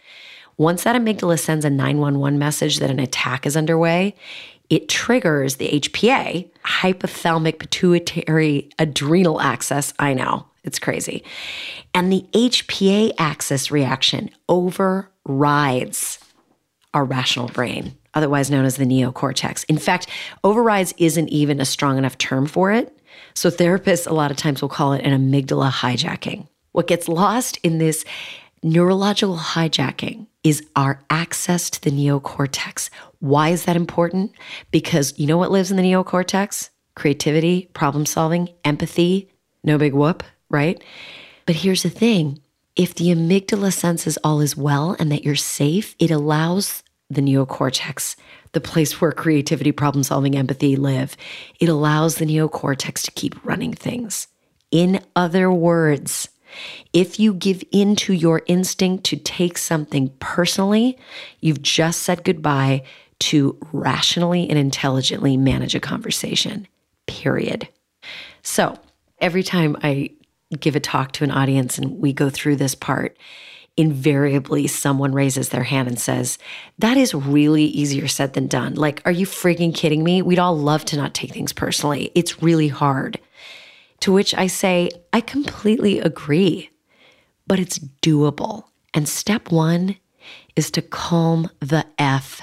once 0.55 0.85
that 0.85 0.95
amygdala 0.95 1.37
sends 1.37 1.65
a 1.65 1.69
911 1.69 2.39
message 2.39 2.79
that 2.79 2.89
an 2.89 2.97
attack 2.97 3.45
is 3.45 3.57
underway, 3.57 4.15
it 4.69 4.87
triggers 4.87 5.57
the 5.57 5.67
HPA, 5.67 6.49
hypothalamic 6.63 7.59
pituitary 7.59 8.69
adrenal 8.79 9.41
axis. 9.41 9.93
I 9.99 10.13
know, 10.13 10.45
it's 10.63 10.79
crazy. 10.79 11.25
And 11.93 12.09
the 12.09 12.25
HPA 12.31 13.11
axis 13.17 13.69
reaction 13.69 14.29
overrides 14.47 16.19
our 16.97 17.05
rational 17.05 17.47
brain 17.49 17.95
otherwise 18.17 18.49
known 18.49 18.65
as 18.65 18.77
the 18.77 18.85
neocortex. 18.85 19.63
In 19.69 19.77
fact, 19.77 20.07
overrides 20.43 20.91
isn't 20.97 21.29
even 21.29 21.61
a 21.61 21.65
strong 21.65 21.99
enough 21.99 22.17
term 22.17 22.47
for 22.47 22.71
it. 22.71 22.97
So 23.35 23.51
therapists 23.51 24.07
a 24.07 24.13
lot 24.13 24.31
of 24.31 24.37
times 24.37 24.61
will 24.61 24.69
call 24.69 24.93
it 24.93 25.05
an 25.05 25.13
amygdala 25.13 25.69
hijacking. 25.69 26.47
What 26.71 26.87
gets 26.87 27.07
lost 27.07 27.59
in 27.61 27.77
this 27.77 28.03
neurological 28.63 29.37
hijacking 29.37 30.25
is 30.43 30.65
our 30.75 30.99
access 31.11 31.69
to 31.69 31.81
the 31.81 31.91
neocortex. 31.91 32.89
Why 33.19 33.49
is 33.49 33.65
that 33.65 33.75
important? 33.75 34.31
Because 34.71 35.13
you 35.19 35.27
know 35.27 35.37
what 35.37 35.51
lives 35.51 35.69
in 35.69 35.77
the 35.77 35.83
neocortex? 35.83 36.69
Creativity, 36.95 37.69
problem 37.73 38.07
solving, 38.07 38.49
empathy, 38.65 39.29
no 39.63 39.77
big 39.77 39.93
whoop, 39.93 40.23
right? 40.49 40.83
But 41.45 41.57
here's 41.57 41.83
the 41.83 41.91
thing 41.91 42.39
if 42.75 42.95
the 42.95 43.09
amygdala 43.09 43.71
senses 43.71 44.17
all 44.23 44.41
is 44.41 44.57
well 44.57 44.95
and 44.99 45.11
that 45.11 45.23
you're 45.23 45.35
safe, 45.35 45.95
it 45.99 46.09
allows 46.09 46.83
the 47.09 47.21
neocortex, 47.21 48.15
the 48.51 48.61
place 48.61 48.99
where 48.99 49.11
creativity, 49.11 49.71
problem 49.71 50.03
solving, 50.03 50.35
empathy 50.35 50.75
live. 50.75 51.15
It 51.59 51.69
allows 51.69 52.15
the 52.15 52.25
neocortex 52.25 53.03
to 53.03 53.11
keep 53.11 53.43
running 53.45 53.73
things. 53.73 54.27
In 54.71 55.01
other 55.15 55.51
words, 55.51 56.29
if 56.93 57.19
you 57.19 57.33
give 57.33 57.63
in 57.71 57.95
to 57.97 58.13
your 58.13 58.41
instinct 58.47 59.05
to 59.05 59.17
take 59.17 59.57
something 59.57 60.09
personally, 60.19 60.97
you've 61.39 61.61
just 61.61 62.01
said 62.03 62.23
goodbye 62.23 62.83
to 63.19 63.57
rationally 63.71 64.49
and 64.49 64.57
intelligently 64.57 65.37
manage 65.37 65.75
a 65.75 65.79
conversation, 65.79 66.67
period. 67.05 67.67
So 68.43 68.77
every 69.19 69.43
time 69.43 69.75
I 69.81 70.11
give 70.59 70.75
a 70.75 70.79
talk 70.79 71.11
to 71.13 71.23
an 71.23 71.31
audience 71.31 71.77
and 71.77 71.99
we 71.99 72.13
go 72.13 72.29
through 72.29 72.57
this 72.57 72.75
part, 72.75 73.17
invariably 73.77 74.67
someone 74.67 75.13
raises 75.13 75.49
their 75.49 75.63
hand 75.63 75.87
and 75.87 75.99
says, 75.99 76.37
That 76.79 76.97
is 76.97 77.13
really 77.13 77.63
easier 77.63 78.07
said 78.07 78.33
than 78.33 78.47
done. 78.47 78.73
Like, 78.73 79.01
are 79.05 79.11
you 79.11 79.25
freaking 79.25 79.73
kidding 79.73 80.03
me? 80.03 80.21
We'd 80.21 80.39
all 80.39 80.57
love 80.57 80.83
to 80.85 80.97
not 80.97 81.13
take 81.13 81.31
things 81.31 81.53
personally. 81.53 82.11
It's 82.15 82.41
really 82.41 82.67
hard. 82.67 83.19
To 84.01 84.11
which 84.11 84.35
I 84.35 84.47
say, 84.47 84.89
I 85.13 85.21
completely 85.21 85.99
agree, 85.99 86.69
but 87.45 87.59
it's 87.59 87.79
doable. 87.79 88.65
And 88.93 89.07
step 89.07 89.51
one 89.51 89.95
is 90.55 90.71
to 90.71 90.81
calm 90.81 91.49
the 91.59 91.85
F 91.97 92.41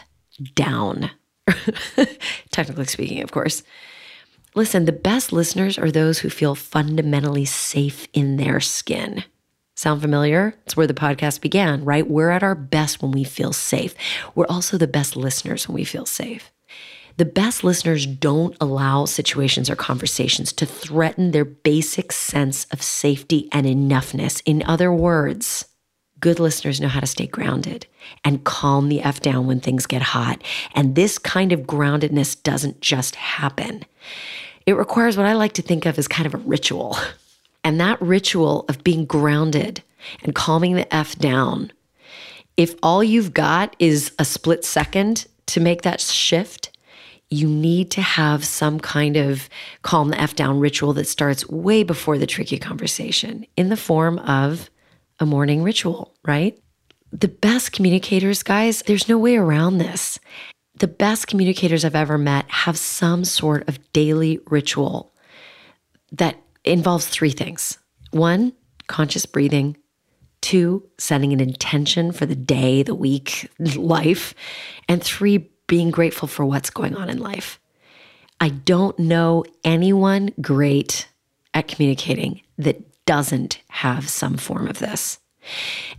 down. 0.54 1.10
Technically 2.50 2.86
speaking, 2.86 3.22
of 3.22 3.32
course. 3.32 3.62
Listen, 4.54 4.84
the 4.84 4.92
best 4.92 5.32
listeners 5.32 5.78
are 5.78 5.90
those 5.90 6.20
who 6.20 6.30
feel 6.30 6.54
fundamentally 6.54 7.44
safe 7.44 8.06
in 8.12 8.36
their 8.36 8.60
skin. 8.60 9.24
Sound 9.76 10.00
familiar? 10.00 10.54
It's 10.64 10.76
where 10.76 10.86
the 10.86 10.94
podcast 10.94 11.40
began, 11.40 11.84
right? 11.84 12.08
We're 12.08 12.30
at 12.30 12.44
our 12.44 12.54
best 12.54 13.02
when 13.02 13.10
we 13.10 13.24
feel 13.24 13.52
safe. 13.52 13.94
We're 14.34 14.46
also 14.46 14.78
the 14.78 14.86
best 14.86 15.16
listeners 15.16 15.68
when 15.68 15.74
we 15.74 15.84
feel 15.84 16.06
safe. 16.06 16.52
The 17.16 17.24
best 17.24 17.64
listeners 17.64 18.06
don't 18.06 18.56
allow 18.60 19.04
situations 19.04 19.68
or 19.68 19.76
conversations 19.76 20.52
to 20.54 20.66
threaten 20.66 21.30
their 21.30 21.44
basic 21.44 22.12
sense 22.12 22.66
of 22.66 22.82
safety 22.82 23.48
and 23.52 23.66
enoughness. 23.66 24.42
In 24.44 24.62
other 24.64 24.92
words, 24.92 25.66
good 26.20 26.38
listeners 26.38 26.80
know 26.80 26.88
how 26.88 27.00
to 27.00 27.06
stay 27.06 27.26
grounded 27.26 27.86
and 28.24 28.44
calm 28.44 28.88
the 28.88 29.02
F 29.02 29.20
down 29.20 29.46
when 29.46 29.60
things 29.60 29.86
get 29.86 30.02
hot. 30.02 30.42
And 30.74 30.94
this 30.94 31.18
kind 31.18 31.52
of 31.52 31.62
groundedness 31.62 32.40
doesn't 32.40 32.80
just 32.80 33.16
happen. 33.16 33.84
It 34.66 34.76
requires 34.76 35.16
what 35.16 35.26
I 35.26 35.34
like 35.34 35.52
to 35.54 35.62
think 35.62 35.84
of 35.84 35.98
as 35.98 36.08
kind 36.08 36.26
of 36.26 36.34
a 36.34 36.38
ritual. 36.38 36.96
And 37.64 37.80
that 37.80 38.00
ritual 38.00 38.66
of 38.68 38.84
being 38.84 39.06
grounded 39.06 39.82
and 40.22 40.34
calming 40.34 40.74
the 40.74 40.94
F 40.94 41.16
down, 41.16 41.72
if 42.56 42.74
all 42.82 43.02
you've 43.02 43.34
got 43.34 43.74
is 43.78 44.12
a 44.18 44.24
split 44.24 44.64
second 44.64 45.26
to 45.46 45.60
make 45.60 45.82
that 45.82 46.00
shift, 46.00 46.70
you 47.30 47.48
need 47.48 47.90
to 47.92 48.02
have 48.02 48.44
some 48.44 48.78
kind 48.78 49.16
of 49.16 49.48
calm 49.82 50.10
the 50.10 50.20
F 50.20 50.36
down 50.36 50.60
ritual 50.60 50.92
that 50.92 51.08
starts 51.08 51.48
way 51.48 51.82
before 51.82 52.18
the 52.18 52.26
tricky 52.26 52.58
conversation 52.58 53.46
in 53.56 53.70
the 53.70 53.76
form 53.76 54.18
of 54.20 54.70
a 55.18 55.26
morning 55.26 55.62
ritual, 55.62 56.14
right? 56.24 56.58
The 57.12 57.28
best 57.28 57.72
communicators, 57.72 58.42
guys, 58.42 58.82
there's 58.82 59.08
no 59.08 59.18
way 59.18 59.36
around 59.36 59.78
this. 59.78 60.18
The 60.78 60.88
best 60.88 61.28
communicators 61.28 61.84
I've 61.84 61.94
ever 61.94 62.18
met 62.18 62.50
have 62.50 62.76
some 62.76 63.24
sort 63.24 63.68
of 63.68 63.92
daily 63.92 64.40
ritual 64.46 65.12
that 66.12 66.36
involves 66.64 67.06
three 67.06 67.30
things 67.30 67.78
one, 68.10 68.52
conscious 68.86 69.26
breathing, 69.26 69.76
Two, 70.44 70.86
setting 70.98 71.32
an 71.32 71.40
intention 71.40 72.12
for 72.12 72.26
the 72.26 72.34
day, 72.34 72.82
the 72.82 72.94
week, 72.94 73.50
life. 73.76 74.34
And 74.90 75.02
three, 75.02 75.50
being 75.66 75.90
grateful 75.90 76.28
for 76.28 76.44
what's 76.44 76.68
going 76.68 76.94
on 76.96 77.08
in 77.08 77.16
life. 77.16 77.58
I 78.40 78.50
don't 78.50 78.98
know 78.98 79.44
anyone 79.64 80.34
great 80.42 81.08
at 81.54 81.66
communicating 81.66 82.42
that 82.58 83.06
doesn't 83.06 83.62
have 83.70 84.10
some 84.10 84.36
form 84.36 84.68
of 84.68 84.80
this. 84.80 85.18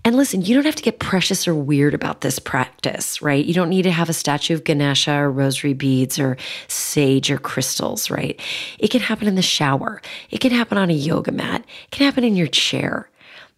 And 0.03 0.15
listen, 0.15 0.41
you 0.41 0.55
don't 0.55 0.65
have 0.65 0.75
to 0.75 0.83
get 0.83 0.99
precious 0.99 1.47
or 1.47 1.55
weird 1.55 1.93
about 1.93 2.21
this 2.21 2.39
practice, 2.39 3.21
right? 3.21 3.43
You 3.43 3.53
don't 3.53 3.69
need 3.69 3.83
to 3.83 3.91
have 3.91 4.09
a 4.09 4.13
statue 4.13 4.53
of 4.53 4.63
Ganesha 4.63 5.13
or 5.13 5.31
rosary 5.31 5.73
beads 5.73 6.19
or 6.19 6.37
sage 6.67 7.31
or 7.31 7.37
crystals, 7.37 8.09
right? 8.09 8.39
It 8.79 8.89
can 8.89 9.01
happen 9.01 9.27
in 9.27 9.35
the 9.35 9.41
shower. 9.41 10.01
It 10.29 10.39
can 10.39 10.51
happen 10.51 10.77
on 10.77 10.89
a 10.89 10.93
yoga 10.93 11.31
mat. 11.31 11.65
It 11.85 11.91
can 11.91 12.05
happen 12.05 12.23
in 12.23 12.35
your 12.35 12.47
chair. 12.47 13.09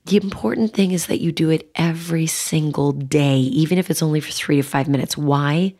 The 0.06 0.18
important 0.18 0.74
thing 0.74 0.92
is 0.92 1.08
that 1.08 1.20
you 1.20 1.34
do 1.34 1.50
it 1.50 1.70
every 1.76 2.28
single 2.28 2.94
day, 2.94 3.40
even 3.40 3.78
if 3.78 3.90
it's 3.90 4.02
only 4.02 4.22
for 4.22 4.32
three 4.32 4.56
to 4.56 4.64
five 4.64 4.88
minutes. 4.88 5.18
Why? 5.18 5.76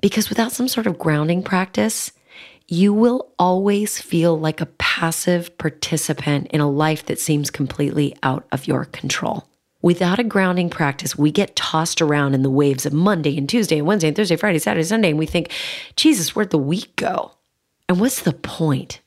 Because 0.00 0.28
without 0.28 0.52
some 0.52 0.68
sort 0.68 0.86
of 0.86 0.96
grounding 0.96 1.42
practice, 1.42 2.12
you 2.68 2.92
will 2.92 3.32
always 3.38 3.98
feel 4.00 4.38
like 4.38 4.60
a 4.60 4.66
passive 4.66 5.56
participant 5.56 6.46
in 6.48 6.60
a 6.60 6.70
life 6.70 7.06
that 7.06 7.18
seems 7.18 7.50
completely 7.50 8.14
out 8.22 8.46
of 8.52 8.66
your 8.66 8.84
control. 8.84 9.48
Without 9.80 10.18
a 10.18 10.24
grounding 10.24 10.68
practice, 10.68 11.16
we 11.16 11.30
get 11.30 11.56
tossed 11.56 12.02
around 12.02 12.34
in 12.34 12.42
the 12.42 12.50
waves 12.50 12.84
of 12.84 12.92
Monday 12.92 13.38
and 13.38 13.48
Tuesday 13.48 13.78
and 13.78 13.86
Wednesday 13.86 14.08
and 14.08 14.16
Thursday, 14.16 14.36
Friday, 14.36 14.58
Saturday, 14.58 14.84
Sunday, 14.84 15.10
and 15.10 15.18
we 15.18 15.24
think, 15.24 15.50
Jesus, 15.96 16.36
where'd 16.36 16.50
the 16.50 16.58
week 16.58 16.94
go? 16.96 17.32
And 17.88 18.00
what's 18.00 18.22
the 18.22 18.32
point 18.32 19.00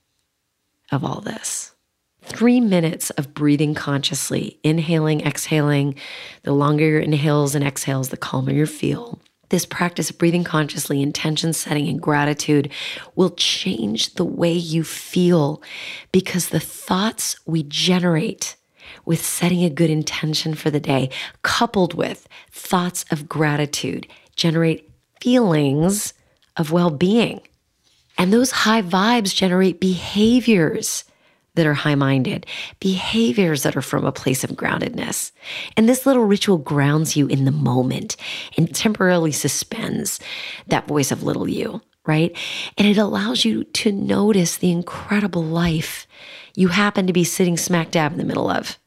of 0.91 1.03
all 1.03 1.21
this? 1.21 1.75
Three 2.23 2.61
minutes 2.61 3.09
of 3.11 3.33
breathing 3.33 3.75
consciously, 3.75 4.59
inhaling, 4.63 5.21
exhaling. 5.21 5.95
The 6.43 6.53
longer 6.53 6.85
your 6.85 6.99
inhales 6.99 7.53
and 7.53 7.65
exhales, 7.65 8.09
the 8.09 8.17
calmer 8.17 8.51
you 8.51 8.65
feel 8.65 9.19
this 9.51 9.65
practice 9.65 10.09
of 10.09 10.17
breathing 10.17 10.43
consciously, 10.43 11.01
intention 11.01 11.53
setting, 11.53 11.87
and 11.87 12.01
gratitude 12.01 12.71
will 13.15 13.29
change 13.31 14.15
the 14.15 14.25
way 14.25 14.51
you 14.51 14.83
feel 14.83 15.61
because 16.11 16.49
the 16.49 16.59
thoughts 16.59 17.35
we 17.45 17.63
generate 17.63 18.55
with 19.05 19.23
setting 19.23 19.63
a 19.63 19.69
good 19.69 19.89
intention 19.89 20.53
for 20.53 20.69
the 20.69 20.79
day, 20.79 21.09
coupled 21.43 21.93
with 21.93 22.27
thoughts 22.51 23.05
of 23.11 23.29
gratitude, 23.29 24.07
generate 24.35 24.89
feelings 25.21 26.13
of 26.57 26.71
well 26.71 26.89
being. 26.89 27.41
And 28.17 28.33
those 28.33 28.51
high 28.51 28.81
vibes 28.81 29.33
generate 29.33 29.79
behaviors 29.79 31.03
that 31.55 31.65
are 31.65 31.73
high 31.73 31.95
minded, 31.95 32.45
behaviors 32.79 33.63
that 33.63 33.75
are 33.75 33.81
from 33.81 34.05
a 34.05 34.11
place 34.11 34.43
of 34.43 34.51
groundedness. 34.51 35.31
And 35.75 35.87
this 35.87 36.05
little 36.05 36.23
ritual 36.23 36.57
grounds 36.57 37.15
you 37.15 37.27
in 37.27 37.45
the 37.45 37.51
moment 37.51 38.15
and 38.57 38.73
temporarily 38.73 39.31
suspends 39.31 40.19
that 40.67 40.87
voice 40.87 41.11
of 41.11 41.23
little 41.23 41.49
you, 41.49 41.81
right? 42.05 42.35
And 42.77 42.87
it 42.87 42.97
allows 42.97 43.43
you 43.43 43.65
to 43.65 43.91
notice 43.91 44.57
the 44.57 44.71
incredible 44.71 45.43
life 45.43 46.07
you 46.55 46.69
happen 46.69 47.07
to 47.07 47.13
be 47.13 47.23
sitting 47.23 47.57
smack 47.57 47.91
dab 47.91 48.11
in 48.11 48.17
the 48.17 48.23
middle 48.23 48.49
of. 48.49 48.77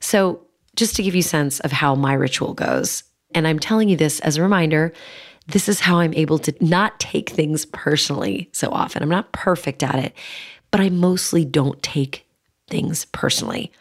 So, 0.00 0.46
just 0.76 0.96
to 0.96 1.02
give 1.02 1.14
you 1.14 1.22
sense 1.22 1.60
of 1.60 1.72
how 1.72 1.94
my 1.94 2.14
ritual 2.14 2.54
goes, 2.54 3.02
and 3.34 3.46
I'm 3.46 3.58
telling 3.58 3.88
you 3.88 3.96
this 3.96 4.20
as 4.20 4.36
a 4.36 4.42
reminder, 4.42 4.92
this 5.48 5.68
is 5.68 5.80
how 5.80 5.98
I'm 5.98 6.14
able 6.14 6.38
to 6.38 6.54
not 6.60 6.98
take 7.00 7.30
things 7.30 7.66
personally 7.66 8.48
so 8.52 8.70
often. 8.70 9.02
I'm 9.02 9.08
not 9.08 9.32
perfect 9.32 9.82
at 9.82 9.96
it, 9.96 10.14
but 10.70 10.80
I 10.80 10.88
mostly 10.88 11.44
don't 11.44 11.82
take 11.82 12.26
things 12.68 13.04
personally. 13.06 13.72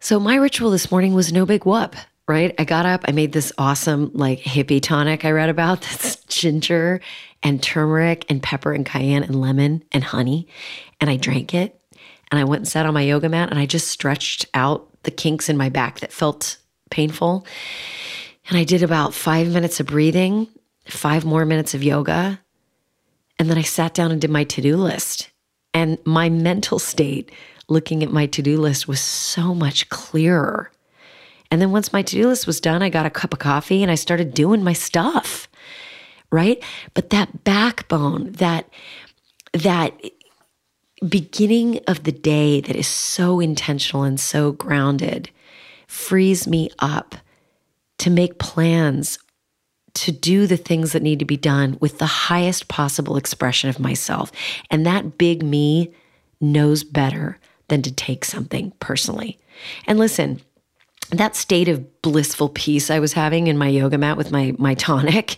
So 0.00 0.20
my 0.20 0.36
ritual 0.36 0.70
this 0.70 0.90
morning 0.90 1.14
was 1.14 1.32
no 1.32 1.46
big 1.46 1.64
whoop, 1.64 1.94
right? 2.28 2.54
I 2.58 2.64
got 2.64 2.86
up, 2.86 3.04
I 3.06 3.12
made 3.12 3.32
this 3.32 3.52
awesome 3.58 4.10
like 4.14 4.40
hippie 4.40 4.82
tonic 4.82 5.24
I 5.24 5.30
read 5.30 5.48
about 5.48 5.80
that's 5.82 6.16
ginger 6.24 7.00
and 7.42 7.62
turmeric 7.62 8.24
and 8.28 8.42
pepper 8.42 8.72
and 8.72 8.84
cayenne 8.86 9.22
and 9.22 9.40
lemon 9.40 9.84
and 9.92 10.04
honey. 10.04 10.48
And 11.00 11.10
I 11.10 11.16
drank 11.16 11.54
it 11.54 11.78
and 12.30 12.40
I 12.40 12.44
went 12.44 12.60
and 12.60 12.68
sat 12.68 12.86
on 12.86 12.94
my 12.94 13.02
yoga 13.02 13.28
mat 13.28 13.50
and 13.50 13.58
I 13.58 13.66
just 13.66 13.88
stretched 13.88 14.46
out 14.54 14.88
the 15.04 15.10
kinks 15.10 15.48
in 15.48 15.56
my 15.56 15.68
back 15.68 16.00
that 16.00 16.12
felt 16.12 16.56
painful. 16.90 17.46
And 18.48 18.58
I 18.58 18.64
did 18.64 18.82
about 18.82 19.14
five 19.14 19.52
minutes 19.52 19.80
of 19.80 19.86
breathing, 19.86 20.48
five 20.86 21.24
more 21.24 21.44
minutes 21.44 21.74
of 21.74 21.82
yoga. 21.82 22.40
And 23.38 23.50
then 23.50 23.58
I 23.58 23.62
sat 23.62 23.94
down 23.94 24.10
and 24.10 24.20
did 24.20 24.30
my 24.30 24.44
to 24.44 24.60
do 24.60 24.76
list. 24.76 25.30
And 25.74 25.98
my 26.06 26.30
mental 26.30 26.78
state 26.78 27.30
looking 27.68 28.02
at 28.02 28.12
my 28.12 28.26
to 28.26 28.42
do 28.42 28.58
list 28.58 28.86
was 28.86 29.00
so 29.00 29.54
much 29.54 29.88
clearer. 29.88 30.70
And 31.50 31.60
then 31.60 31.72
once 31.72 31.92
my 31.92 32.02
to 32.02 32.16
do 32.16 32.28
list 32.28 32.46
was 32.46 32.60
done, 32.60 32.82
I 32.82 32.88
got 32.88 33.06
a 33.06 33.10
cup 33.10 33.32
of 33.32 33.38
coffee 33.40 33.82
and 33.82 33.90
I 33.90 33.96
started 33.96 34.34
doing 34.34 34.62
my 34.62 34.72
stuff. 34.72 35.48
Right. 36.30 36.62
But 36.94 37.10
that 37.10 37.44
backbone, 37.44 38.32
that, 38.32 38.68
that 39.52 40.00
beginning 41.08 41.80
of 41.86 42.04
the 42.04 42.12
day 42.12 42.60
that 42.60 42.76
is 42.76 42.88
so 42.88 43.40
intentional 43.40 44.04
and 44.04 44.18
so 44.18 44.52
grounded 44.52 45.30
frees 45.86 46.46
me 46.48 46.70
up 46.78 47.14
to 47.98 48.10
make 48.10 48.38
plans 48.38 49.18
to 49.94 50.12
do 50.12 50.46
the 50.46 50.56
things 50.56 50.92
that 50.92 51.02
need 51.02 51.20
to 51.20 51.24
be 51.24 51.36
done 51.36 51.78
with 51.80 51.98
the 51.98 52.06
highest 52.06 52.68
possible 52.68 53.16
expression 53.16 53.70
of 53.70 53.78
myself. 53.80 54.32
And 54.70 54.84
that 54.86 55.18
big 55.18 55.42
me 55.42 55.94
knows 56.40 56.84
better 56.84 57.38
than 57.68 57.82
to 57.82 57.92
take 57.92 58.24
something 58.24 58.72
personally. 58.80 59.38
And 59.86 59.98
listen, 59.98 60.40
that 61.10 61.36
state 61.36 61.68
of 61.68 62.02
blissful 62.02 62.48
peace 62.48 62.90
I 62.90 62.98
was 62.98 63.12
having 63.12 63.46
in 63.46 63.58
my 63.58 63.68
yoga 63.68 63.98
mat 63.98 64.16
with 64.16 64.30
my 64.30 64.54
my 64.58 64.74
tonic, 64.74 65.36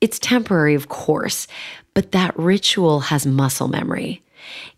it's 0.00 0.18
temporary 0.18 0.74
of 0.74 0.88
course, 0.88 1.46
but 1.94 2.12
that 2.12 2.38
ritual 2.38 3.00
has 3.00 3.26
muscle 3.26 3.68
memory. 3.68 4.22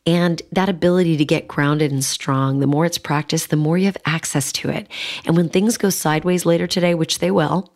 And 0.06 0.42
that 0.52 0.68
ability 0.68 1.16
to 1.16 1.24
get 1.24 1.48
grounded 1.48 1.90
and 1.90 2.04
strong, 2.04 2.60
the 2.60 2.66
more 2.66 2.84
it's 2.84 2.98
practiced, 2.98 3.48
the 3.48 3.56
more 3.56 3.78
you 3.78 3.86
have 3.86 3.96
access 4.04 4.52
to 4.52 4.68
it. 4.68 4.86
And 5.24 5.36
when 5.36 5.48
things 5.48 5.78
go 5.78 5.88
sideways 5.88 6.44
later 6.44 6.66
today, 6.66 6.94
which 6.94 7.20
they 7.20 7.30
will, 7.30 7.72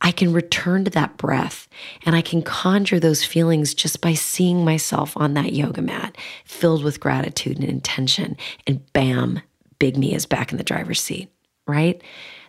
I 0.00 0.12
can 0.12 0.32
return 0.32 0.84
to 0.84 0.90
that 0.92 1.16
breath 1.16 1.68
and 2.04 2.14
I 2.14 2.22
can 2.22 2.42
conjure 2.42 3.00
those 3.00 3.24
feelings 3.24 3.74
just 3.74 4.00
by 4.00 4.14
seeing 4.14 4.64
myself 4.64 5.16
on 5.16 5.34
that 5.34 5.52
yoga 5.52 5.82
mat 5.82 6.16
filled 6.44 6.84
with 6.84 7.00
gratitude 7.00 7.58
and 7.58 7.68
intention. 7.68 8.36
And 8.66 8.92
bam, 8.92 9.40
Big 9.78 9.96
Me 9.96 10.14
is 10.14 10.26
back 10.26 10.52
in 10.52 10.58
the 10.58 10.64
driver's 10.64 11.02
seat, 11.02 11.30
right? 11.66 12.00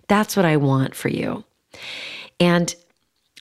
That's 0.07 0.35
what 0.35 0.45
I 0.45 0.57
want 0.57 0.95
for 0.95 1.09
you. 1.09 1.43
And 2.39 2.73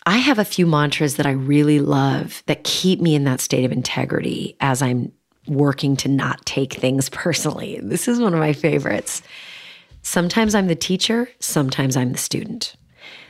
I 0.05 0.18
have 0.18 0.38
a 0.38 0.44
few 0.44 0.66
mantras 0.66 1.16
that 1.16 1.27
I 1.27 1.33
really 1.33 1.81
love 1.81 2.42
that 2.46 2.64
keep 2.64 3.01
me 3.01 3.14
in 3.14 3.25
that 3.25 3.40
state 3.40 3.64
of 3.64 3.72
integrity 3.72 4.57
as 4.61 4.83
I'm 4.83 5.12
working 5.49 5.96
to 5.96 6.09
not 6.09 6.44
take 6.46 6.75
things 6.75 7.09
personally. 7.11 7.81
This 7.83 8.09
is 8.09 8.20
one 8.20 8.35
of 8.35 8.40
my 8.40 8.53
favorites. 8.53 9.22
Sometimes 10.03 10.55
I'm 10.55 10.68
the 10.68 10.77
teacher, 10.77 11.29
sometimes 11.40 11.96
I'm 11.96 12.12
the 12.12 12.18
student. 12.18 12.77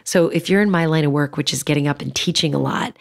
So 0.07 0.29
if 0.29 0.49
you're 0.49 0.62
in 0.62 0.71
my 0.71 0.87
line 0.87 1.05
of 1.05 1.12
work, 1.12 1.37
which 1.37 1.53
is 1.53 1.62
getting 1.62 1.87
up 1.87 2.01
and 2.01 2.14
teaching 2.14 2.55
a 2.55 2.59
lot, 2.59 2.97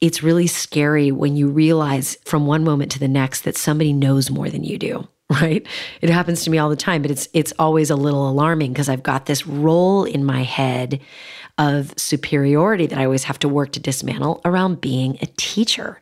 it's 0.00 0.22
really 0.22 0.46
scary 0.46 1.10
when 1.10 1.36
you 1.36 1.48
realize 1.48 2.18
from 2.24 2.46
one 2.46 2.64
moment 2.64 2.92
to 2.92 2.98
the 2.98 3.08
next 3.08 3.42
that 3.42 3.56
somebody 3.56 3.92
knows 3.92 4.30
more 4.30 4.50
than 4.50 4.64
you 4.64 4.78
do 4.78 5.08
right? 5.30 5.66
It 6.00 6.10
happens 6.10 6.42
to 6.44 6.50
me 6.50 6.58
all 6.58 6.68
the 6.68 6.76
time 6.76 7.02
but 7.02 7.10
it's 7.10 7.28
it's 7.32 7.52
always 7.58 7.90
a 7.90 7.96
little 7.96 8.28
alarming 8.28 8.72
because 8.72 8.88
i've 8.88 9.02
got 9.02 9.26
this 9.26 9.46
role 9.46 10.04
in 10.04 10.24
my 10.24 10.42
head 10.42 11.00
of 11.58 11.92
superiority 11.96 12.86
that 12.86 12.98
I 12.98 13.04
always 13.04 13.24
have 13.24 13.38
to 13.40 13.48
work 13.48 13.72
to 13.72 13.80
dismantle 13.80 14.40
around 14.44 14.80
being 14.80 15.18
a 15.20 15.26
teacher. 15.36 16.00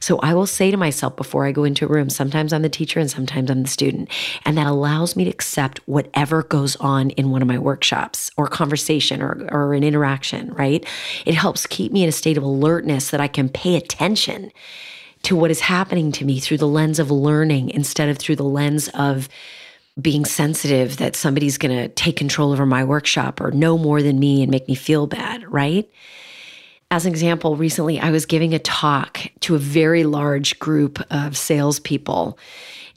So 0.00 0.18
I 0.20 0.32
will 0.34 0.46
say 0.46 0.70
to 0.70 0.76
myself 0.76 1.14
before 1.14 1.46
I 1.46 1.52
go 1.52 1.64
into 1.64 1.84
a 1.84 1.88
room, 1.88 2.08
sometimes 2.08 2.52
I'm 2.52 2.62
the 2.62 2.70
teacher 2.70 3.00
and 3.00 3.10
sometimes 3.10 3.50
I'm 3.50 3.62
the 3.62 3.68
student. 3.68 4.08
And 4.44 4.56
that 4.56 4.66
allows 4.66 5.14
me 5.14 5.24
to 5.24 5.30
accept 5.30 5.80
whatever 5.86 6.42
goes 6.42 6.76
on 6.76 7.10
in 7.10 7.30
one 7.30 7.42
of 7.42 7.48
my 7.48 7.58
workshops 7.58 8.30
or 8.36 8.46
conversation 8.46 9.20
or, 9.20 9.46
or 9.50 9.74
an 9.74 9.84
interaction, 9.84 10.52
right? 10.54 10.84
It 11.26 11.34
helps 11.34 11.66
keep 11.66 11.92
me 11.92 12.02
in 12.02 12.08
a 12.08 12.12
state 12.12 12.38
of 12.38 12.42
alertness 12.42 13.10
that 13.10 13.20
I 13.20 13.28
can 13.28 13.50
pay 13.50 13.76
attention 13.76 14.50
to 15.24 15.36
what 15.36 15.50
is 15.50 15.60
happening 15.60 16.12
to 16.12 16.24
me 16.24 16.38
through 16.38 16.58
the 16.58 16.68
lens 16.68 16.98
of 16.98 17.10
learning 17.10 17.70
instead 17.70 18.08
of 18.08 18.18
through 18.18 18.36
the 18.36 18.42
lens 18.42 18.88
of 18.88 19.28
being 20.00 20.24
sensitive 20.24 20.96
that 20.96 21.14
somebody's 21.14 21.58
going 21.58 21.76
to 21.76 21.88
take 21.88 22.16
control 22.16 22.52
over 22.52 22.66
my 22.66 22.82
workshop 22.82 23.40
or 23.40 23.52
know 23.52 23.78
more 23.78 24.02
than 24.02 24.18
me 24.18 24.42
and 24.42 24.50
make 24.50 24.66
me 24.66 24.74
feel 24.74 25.06
bad, 25.06 25.50
right? 25.52 25.88
As 26.90 27.06
an 27.06 27.12
example, 27.12 27.56
recently 27.56 28.00
I 28.00 28.10
was 28.10 28.26
giving 28.26 28.54
a 28.54 28.58
talk 28.58 29.20
to 29.40 29.54
a 29.54 29.58
very 29.58 30.04
large 30.04 30.58
group 30.58 31.00
of 31.10 31.36
salespeople. 31.36 32.38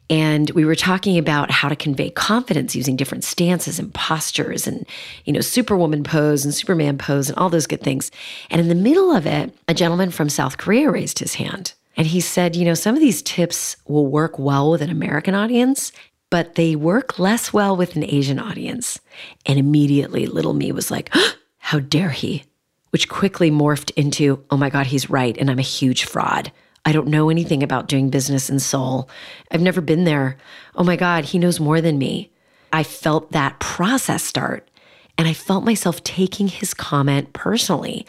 And 0.09 0.49
we 0.51 0.65
were 0.65 0.75
talking 0.75 1.17
about 1.17 1.51
how 1.51 1.67
to 1.67 1.75
convey 1.75 2.09
confidence 2.09 2.75
using 2.75 2.95
different 2.95 3.23
stances 3.23 3.77
and 3.77 3.93
postures 3.93 4.65
and, 4.65 4.85
you 5.25 5.33
know, 5.33 5.41
superwoman 5.41 6.03
pose 6.03 6.45
and 6.45 6.53
superman 6.53 6.97
pose 6.97 7.29
and 7.29 7.37
all 7.37 7.49
those 7.49 7.67
good 7.67 7.81
things. 7.81 8.09
And 8.49 8.61
in 8.61 8.69
the 8.69 8.75
middle 8.75 9.11
of 9.11 9.25
it, 9.25 9.53
a 9.67 9.73
gentleman 9.73 10.11
from 10.11 10.29
South 10.29 10.57
Korea 10.57 10.89
raised 10.89 11.19
his 11.19 11.35
hand. 11.35 11.73
And 11.97 12.07
he 12.07 12.21
said, 12.21 12.55
you 12.55 12.63
know, 12.63 12.75
some 12.75 12.95
of 12.95 13.01
these 13.01 13.21
tips 13.21 13.75
will 13.87 14.07
work 14.07 14.39
well 14.39 14.71
with 14.71 14.81
an 14.81 14.89
American 14.89 15.33
audience, 15.33 15.91
but 16.29 16.55
they 16.55 16.75
work 16.75 17.19
less 17.19 17.53
well 17.53 17.75
with 17.75 17.95
an 17.95 18.03
Asian 18.03 18.39
audience. 18.39 18.99
And 19.45 19.57
immediately, 19.57 20.25
little 20.25 20.53
me 20.53 20.71
was 20.71 20.91
like, 20.91 21.13
How 21.57 21.79
dare 21.79 22.11
he? 22.11 22.43
Which 22.91 23.09
quickly 23.09 23.51
morphed 23.51 23.91
into, 23.91 24.43
Oh 24.49 24.57
my 24.57 24.69
God, 24.69 24.87
he's 24.87 25.09
right. 25.09 25.37
And 25.37 25.49
I'm 25.49 25.59
a 25.59 25.63
huge 25.63 26.05
fraud. 26.05 26.51
I 26.85 26.93
don't 26.93 27.07
know 27.07 27.29
anything 27.29 27.63
about 27.63 27.89
doing 27.89 28.09
business 28.09 28.49
in 28.49 28.59
Seoul. 28.59 29.09
I've 29.51 29.61
never 29.61 29.81
been 29.81 30.05
there. 30.05 30.37
Oh 30.75 30.83
my 30.83 30.95
God, 30.95 31.25
he 31.25 31.39
knows 31.39 31.59
more 31.59 31.81
than 31.81 31.97
me. 31.97 32.31
I 32.71 32.83
felt 32.83 33.31
that 33.31 33.59
process 33.59 34.23
start. 34.23 34.69
And 35.17 35.27
I 35.27 35.33
felt 35.33 35.65
myself 35.65 36.03
taking 36.03 36.47
his 36.47 36.73
comment 36.73 37.33
personally. 37.33 38.05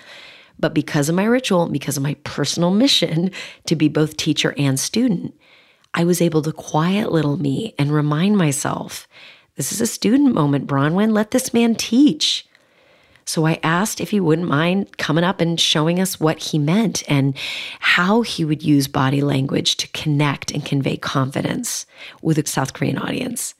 But 0.60 0.74
because 0.74 1.08
of 1.08 1.14
my 1.14 1.24
ritual, 1.24 1.68
because 1.68 1.96
of 1.96 2.02
my 2.02 2.14
personal 2.24 2.70
mission 2.84 3.30
to 3.66 3.76
be 3.76 3.88
both 3.88 4.16
teacher 4.16 4.54
and 4.56 4.78
student, 4.78 5.34
I 5.98 6.04
was 6.04 6.22
able 6.22 6.42
to 6.42 6.52
quiet 6.52 7.10
little 7.10 7.36
me 7.36 7.74
and 7.76 7.90
remind 7.90 8.38
myself 8.38 9.08
this 9.56 9.72
is 9.72 9.80
a 9.80 9.86
student 9.86 10.32
moment, 10.32 10.68
Bronwyn. 10.68 11.10
Let 11.10 11.32
this 11.32 11.52
man 11.52 11.74
teach. 11.74 12.46
So 13.24 13.44
I 13.44 13.58
asked 13.64 14.00
if 14.00 14.10
he 14.10 14.20
wouldn't 14.20 14.48
mind 14.48 14.96
coming 14.96 15.24
up 15.24 15.40
and 15.40 15.60
showing 15.60 15.98
us 15.98 16.20
what 16.20 16.38
he 16.38 16.56
meant 16.58 17.02
and 17.08 17.36
how 17.80 18.22
he 18.22 18.44
would 18.44 18.62
use 18.62 18.86
body 18.86 19.22
language 19.22 19.76
to 19.78 19.88
connect 19.88 20.52
and 20.52 20.64
convey 20.64 20.96
confidence 20.96 21.84
with 22.22 22.38
a 22.38 22.46
South 22.46 22.74
Korean 22.74 22.98
audience. 22.98 23.56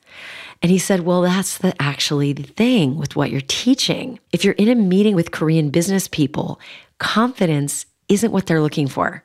And 0.63 0.71
he 0.71 0.79
said, 0.79 1.01
Well, 1.01 1.23
that's 1.23 1.59
the 1.59 1.75
actually 1.83 2.33
the 2.33 2.45
thing 2.45 2.99
with 2.99 3.17
what 3.17 3.33
you're 3.33 3.41
teaching. 3.41 4.21
If 4.33 4.45
you're 4.45 4.55
in 4.55 4.69
a 4.69 4.77
meeting 4.77 5.17
with 5.17 5.33
Korean 5.33 5.71
business 5.71 6.07
people, 6.07 6.61
confidence 6.99 7.85
isn't 8.09 8.31
what 8.31 8.47
they're 8.47 8.63
looking 8.63 8.87
for. 8.87 9.25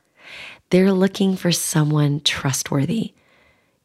They're 0.73 0.91
looking 0.91 1.35
for 1.35 1.51
someone 1.51 2.19
trustworthy. 2.21 3.13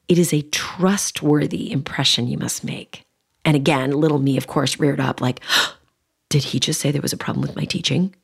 It 0.08 0.18
is 0.18 0.32
a 0.32 0.40
trustworthy 0.40 1.70
impression 1.70 2.28
you 2.28 2.38
must 2.38 2.64
make. 2.64 3.04
And 3.44 3.54
again, 3.54 3.90
little 3.90 4.18
me, 4.18 4.38
of 4.38 4.46
course, 4.46 4.80
reared 4.80 4.98
up 4.98 5.20
like, 5.20 5.40
did 6.30 6.44
he 6.44 6.58
just 6.58 6.80
say 6.80 6.90
there 6.90 7.02
was 7.02 7.12
a 7.12 7.18
problem 7.18 7.42
with 7.42 7.56
my 7.56 7.66
teaching? 7.66 8.14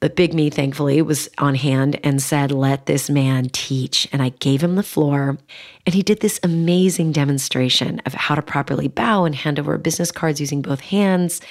But 0.00 0.16
Big 0.16 0.32
Me, 0.32 0.48
thankfully, 0.48 1.02
was 1.02 1.28
on 1.36 1.56
hand 1.56 2.00
and 2.02 2.22
said, 2.22 2.52
Let 2.52 2.86
this 2.86 3.10
man 3.10 3.50
teach. 3.50 4.08
And 4.12 4.22
I 4.22 4.30
gave 4.30 4.62
him 4.62 4.76
the 4.76 4.82
floor. 4.82 5.36
And 5.84 5.94
he 5.94 6.02
did 6.02 6.20
this 6.20 6.40
amazing 6.42 7.12
demonstration 7.12 8.00
of 8.06 8.14
how 8.14 8.34
to 8.34 8.40
properly 8.40 8.88
bow 8.88 9.26
and 9.26 9.34
hand 9.34 9.58
over 9.58 9.76
business 9.76 10.10
cards 10.10 10.40
using 10.40 10.62
both 10.62 10.80
hands. 10.80 11.42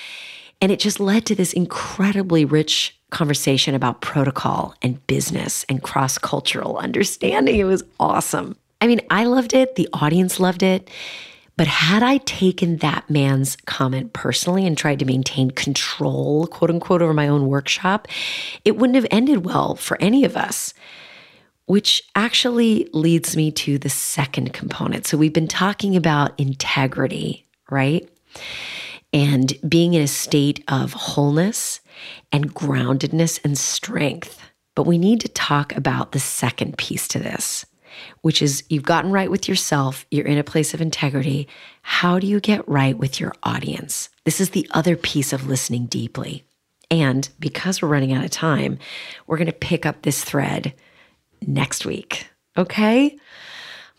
And 0.62 0.72
it 0.72 0.80
just 0.80 1.00
led 1.00 1.26
to 1.28 1.36
this 1.36 1.54
incredibly 1.54 2.46
rich 2.46 2.98
conversation 3.12 3.76
about 3.76 4.02
protocol 4.02 4.76
and 4.82 5.06
business 5.08 5.66
and 5.70 5.82
cross 5.84 6.18
cultural 6.18 6.78
understanding. 6.78 7.58
It 7.58 7.66
was 7.66 7.84
awesome. 8.00 8.58
I 8.82 8.88
mean, 8.88 9.02
I 9.10 9.26
loved 9.26 9.54
it, 9.54 9.76
the 9.76 9.90
audience 9.94 10.40
loved 10.40 10.64
it. 10.64 10.90
But 11.58 11.68
had 11.68 12.04
I 12.04 12.18
taken 12.18 12.78
that 12.78 13.10
man's 13.10 13.56
comment 13.66 14.12
personally 14.12 14.66
and 14.66 14.78
tried 14.78 15.00
to 15.00 15.06
maintain 15.06 15.52
control, 15.52 16.48
quote 16.48 16.70
unquote, 16.70 17.02
over 17.02 17.14
my 17.14 17.30
own 17.30 17.48
workshop, 17.48 18.08
it 18.66 18.76
wouldn't 18.76 18.96
have 18.96 19.08
ended 19.10 19.46
well 19.46 19.76
for 19.76 19.98
any 20.02 20.26
of 20.26 20.36
us. 20.36 20.74
Which 21.68 22.04
actually 22.14 22.90
leads 22.94 23.36
me 23.36 23.52
to 23.54 23.78
the 23.80 23.90
second 23.90 24.54
component. 24.54 25.08
So 25.08 25.18
we've 25.18 25.34
been 25.34 25.48
talking 25.48 25.96
about 25.96 26.40
integrity, 26.40 27.46
right? 27.72 28.08
And 29.14 29.58
being 29.68 29.94
in 29.94 30.02
a 30.02 30.08
state 30.08 30.64
of 30.68 30.94
wholeness 30.94 31.80
and 32.32 32.54
groundedness 32.54 33.40
and 33.44 33.58
strength. 33.58 34.42
But 34.76 34.84
we 34.86 34.98
need 34.98 35.22
to 35.22 35.30
talk 35.30 35.76
about 35.76 36.12
the 36.12 36.20
second 36.20 36.78
piece 36.78 37.08
to 37.10 37.20
this, 37.20 37.66
which 38.22 38.42
is 38.42 38.64
you've 38.70 38.84
gotten 38.84 39.12
right 39.12 39.32
with 39.32 39.48
yourself, 39.48 40.06
you're 40.12 40.26
in 40.26 40.38
a 40.38 40.44
place 40.44 40.74
of 40.74 40.82
integrity. 40.82 41.48
How 41.82 42.20
do 42.20 42.28
you 42.28 42.42
get 42.42 42.68
right 42.68 42.98
with 42.98 43.20
your 43.20 43.34
audience? 43.44 44.10
This 44.26 44.42
is 44.42 44.50
the 44.50 44.68
other 44.72 44.98
piece 44.98 45.32
of 45.32 45.48
listening 45.48 45.86
deeply. 45.86 46.44
And 46.92 47.28
because 47.40 47.82
we're 47.82 47.88
running 47.88 48.14
out 48.14 48.26
of 48.26 48.32
time, 48.32 48.78
we're 49.28 49.38
going 49.38 49.48
to 49.48 49.54
pick 49.54 49.86
up 49.86 50.02
this 50.02 50.24
thread 50.24 50.74
next 51.42 51.86
week. 51.86 52.28
Okay? 52.58 53.18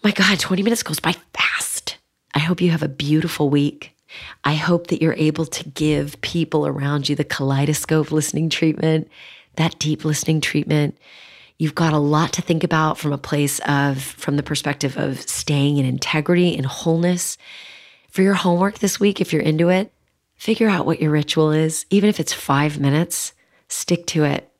My 0.04 0.12
God, 0.12 0.38
20 0.38 0.62
minutes 0.62 0.82
goes 0.82 1.00
by 1.00 1.14
fast. 1.34 1.98
I 2.34 2.38
hope 2.38 2.60
you 2.60 2.70
have 2.70 2.82
a 2.82 2.88
beautiful 2.88 3.50
week. 3.50 3.95
I 4.44 4.54
hope 4.54 4.88
that 4.88 5.02
you're 5.02 5.14
able 5.14 5.46
to 5.46 5.68
give 5.70 6.20
people 6.20 6.66
around 6.66 7.08
you 7.08 7.16
the 7.16 7.24
kaleidoscope 7.24 8.12
listening 8.12 8.48
treatment, 8.48 9.08
that 9.56 9.78
deep 9.78 10.04
listening 10.04 10.40
treatment. 10.40 10.96
You've 11.58 11.74
got 11.74 11.92
a 11.92 11.98
lot 11.98 12.32
to 12.34 12.42
think 12.42 12.62
about 12.64 12.98
from 12.98 13.12
a 13.12 13.18
place 13.18 13.60
of, 13.60 14.02
from 14.02 14.36
the 14.36 14.42
perspective 14.42 14.96
of 14.96 15.20
staying 15.22 15.78
in 15.78 15.86
integrity 15.86 16.56
and 16.56 16.66
wholeness. 16.66 17.38
For 18.10 18.22
your 18.22 18.34
homework 18.34 18.78
this 18.78 19.00
week, 19.00 19.20
if 19.20 19.32
you're 19.32 19.42
into 19.42 19.68
it, 19.68 19.92
figure 20.34 20.68
out 20.68 20.86
what 20.86 21.00
your 21.00 21.10
ritual 21.10 21.50
is. 21.50 21.86
Even 21.90 22.10
if 22.10 22.20
it's 22.20 22.32
five 22.32 22.78
minutes, 22.78 23.32
stick 23.68 24.06
to 24.08 24.24
it 24.24 24.50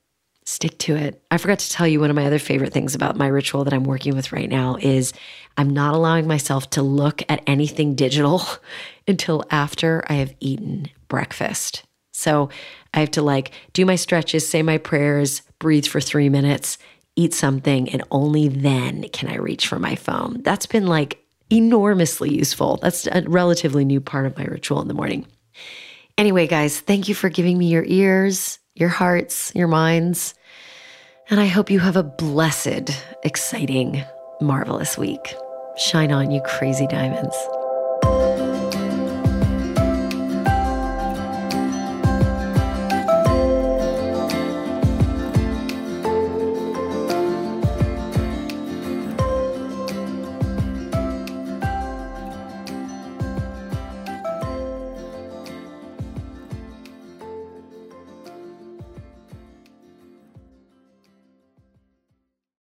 stick 0.47 0.79
to 0.79 0.95
it. 0.95 1.21
I 1.31 1.39
forgot 1.39 1.59
to 1.59 1.71
tell 1.71 1.89
you 1.89 2.01
one 2.01 2.09
of 2.09 2.17
my 2.17 2.25
other 2.25 2.39
favorite 2.39 2.73
things 2.73 2.95
about 2.95 3.17
my 3.17 3.27
ritual 3.27 3.65
that 3.65 3.75
I'm 3.75 3.85
working 3.85 4.15
with 4.15 4.33
right 4.33 4.49
now 4.49 4.77
is 4.81 5.13
I'm 5.57 5.71
not 5.71 5.95
allowing 5.95 6.29
myself 6.29 6.71
to 6.71 6.83
look 6.83 7.23
at 7.29 7.43
anything 7.47 7.97
digital 7.97 8.43
until 9.09 9.45
after 9.51 10.05
I 10.09 10.15
have 10.15 10.35
eaten 10.41 10.89
breakfast. 11.09 11.83
So 12.13 12.49
I 12.95 13.01
have 13.01 13.11
to 13.13 13.23
like 13.23 13.51
do 13.73 13.85
my 13.85 13.97
stretches, 13.97 14.49
say 14.49 14.63
my 14.63 14.79
prayers, 14.79 15.43
breathe 15.59 15.87
for 15.87 16.01
three 16.01 16.29
minutes, 16.29 16.79
eat 17.17 17.35
something, 17.35 17.91
and 17.91 18.03
only 18.11 18.49
then 18.49 19.09
can 19.09 19.29
I 19.29 19.37
reach 19.37 19.67
for 19.67 19.79
my 19.79 19.97
phone. 19.97 20.43
That's 20.43 20.67
been 20.67 20.87
like 20.87 21.23
enormously 21.51 22.33
useful. 22.33 22.79
That's 22.81 23.07
a 23.07 23.23
relatively 23.27 23.85
new 23.85 24.01
part 24.01 24.27
of 24.27 24.39
my 24.39 24.45
ritual 24.45 24.81
in 24.81 24.89
the 24.89 24.95
morning. 24.95 25.27
Anyway, 26.17 26.47
guys, 26.47 26.81
thank 26.81 27.09
you 27.09 27.15
for 27.15 27.29
giving 27.29 27.59
me 27.59 27.67
your 27.67 27.85
ears, 27.85 28.59
your 28.75 28.89
hearts, 28.89 29.53
your 29.55 29.69
minds. 29.69 30.35
And 31.29 31.41
I 31.41 31.47
hope 31.47 31.71
you 31.71 31.81
have 31.81 31.97
a 31.97 32.05
blessed, 32.05 32.93
exciting, 33.25 34.05
marvelous 34.41 34.97
week. 34.97 35.35
Shine 35.77 36.13
on, 36.13 36.31
you 36.31 36.41
crazy 36.43 36.87
diamonds. 36.87 37.37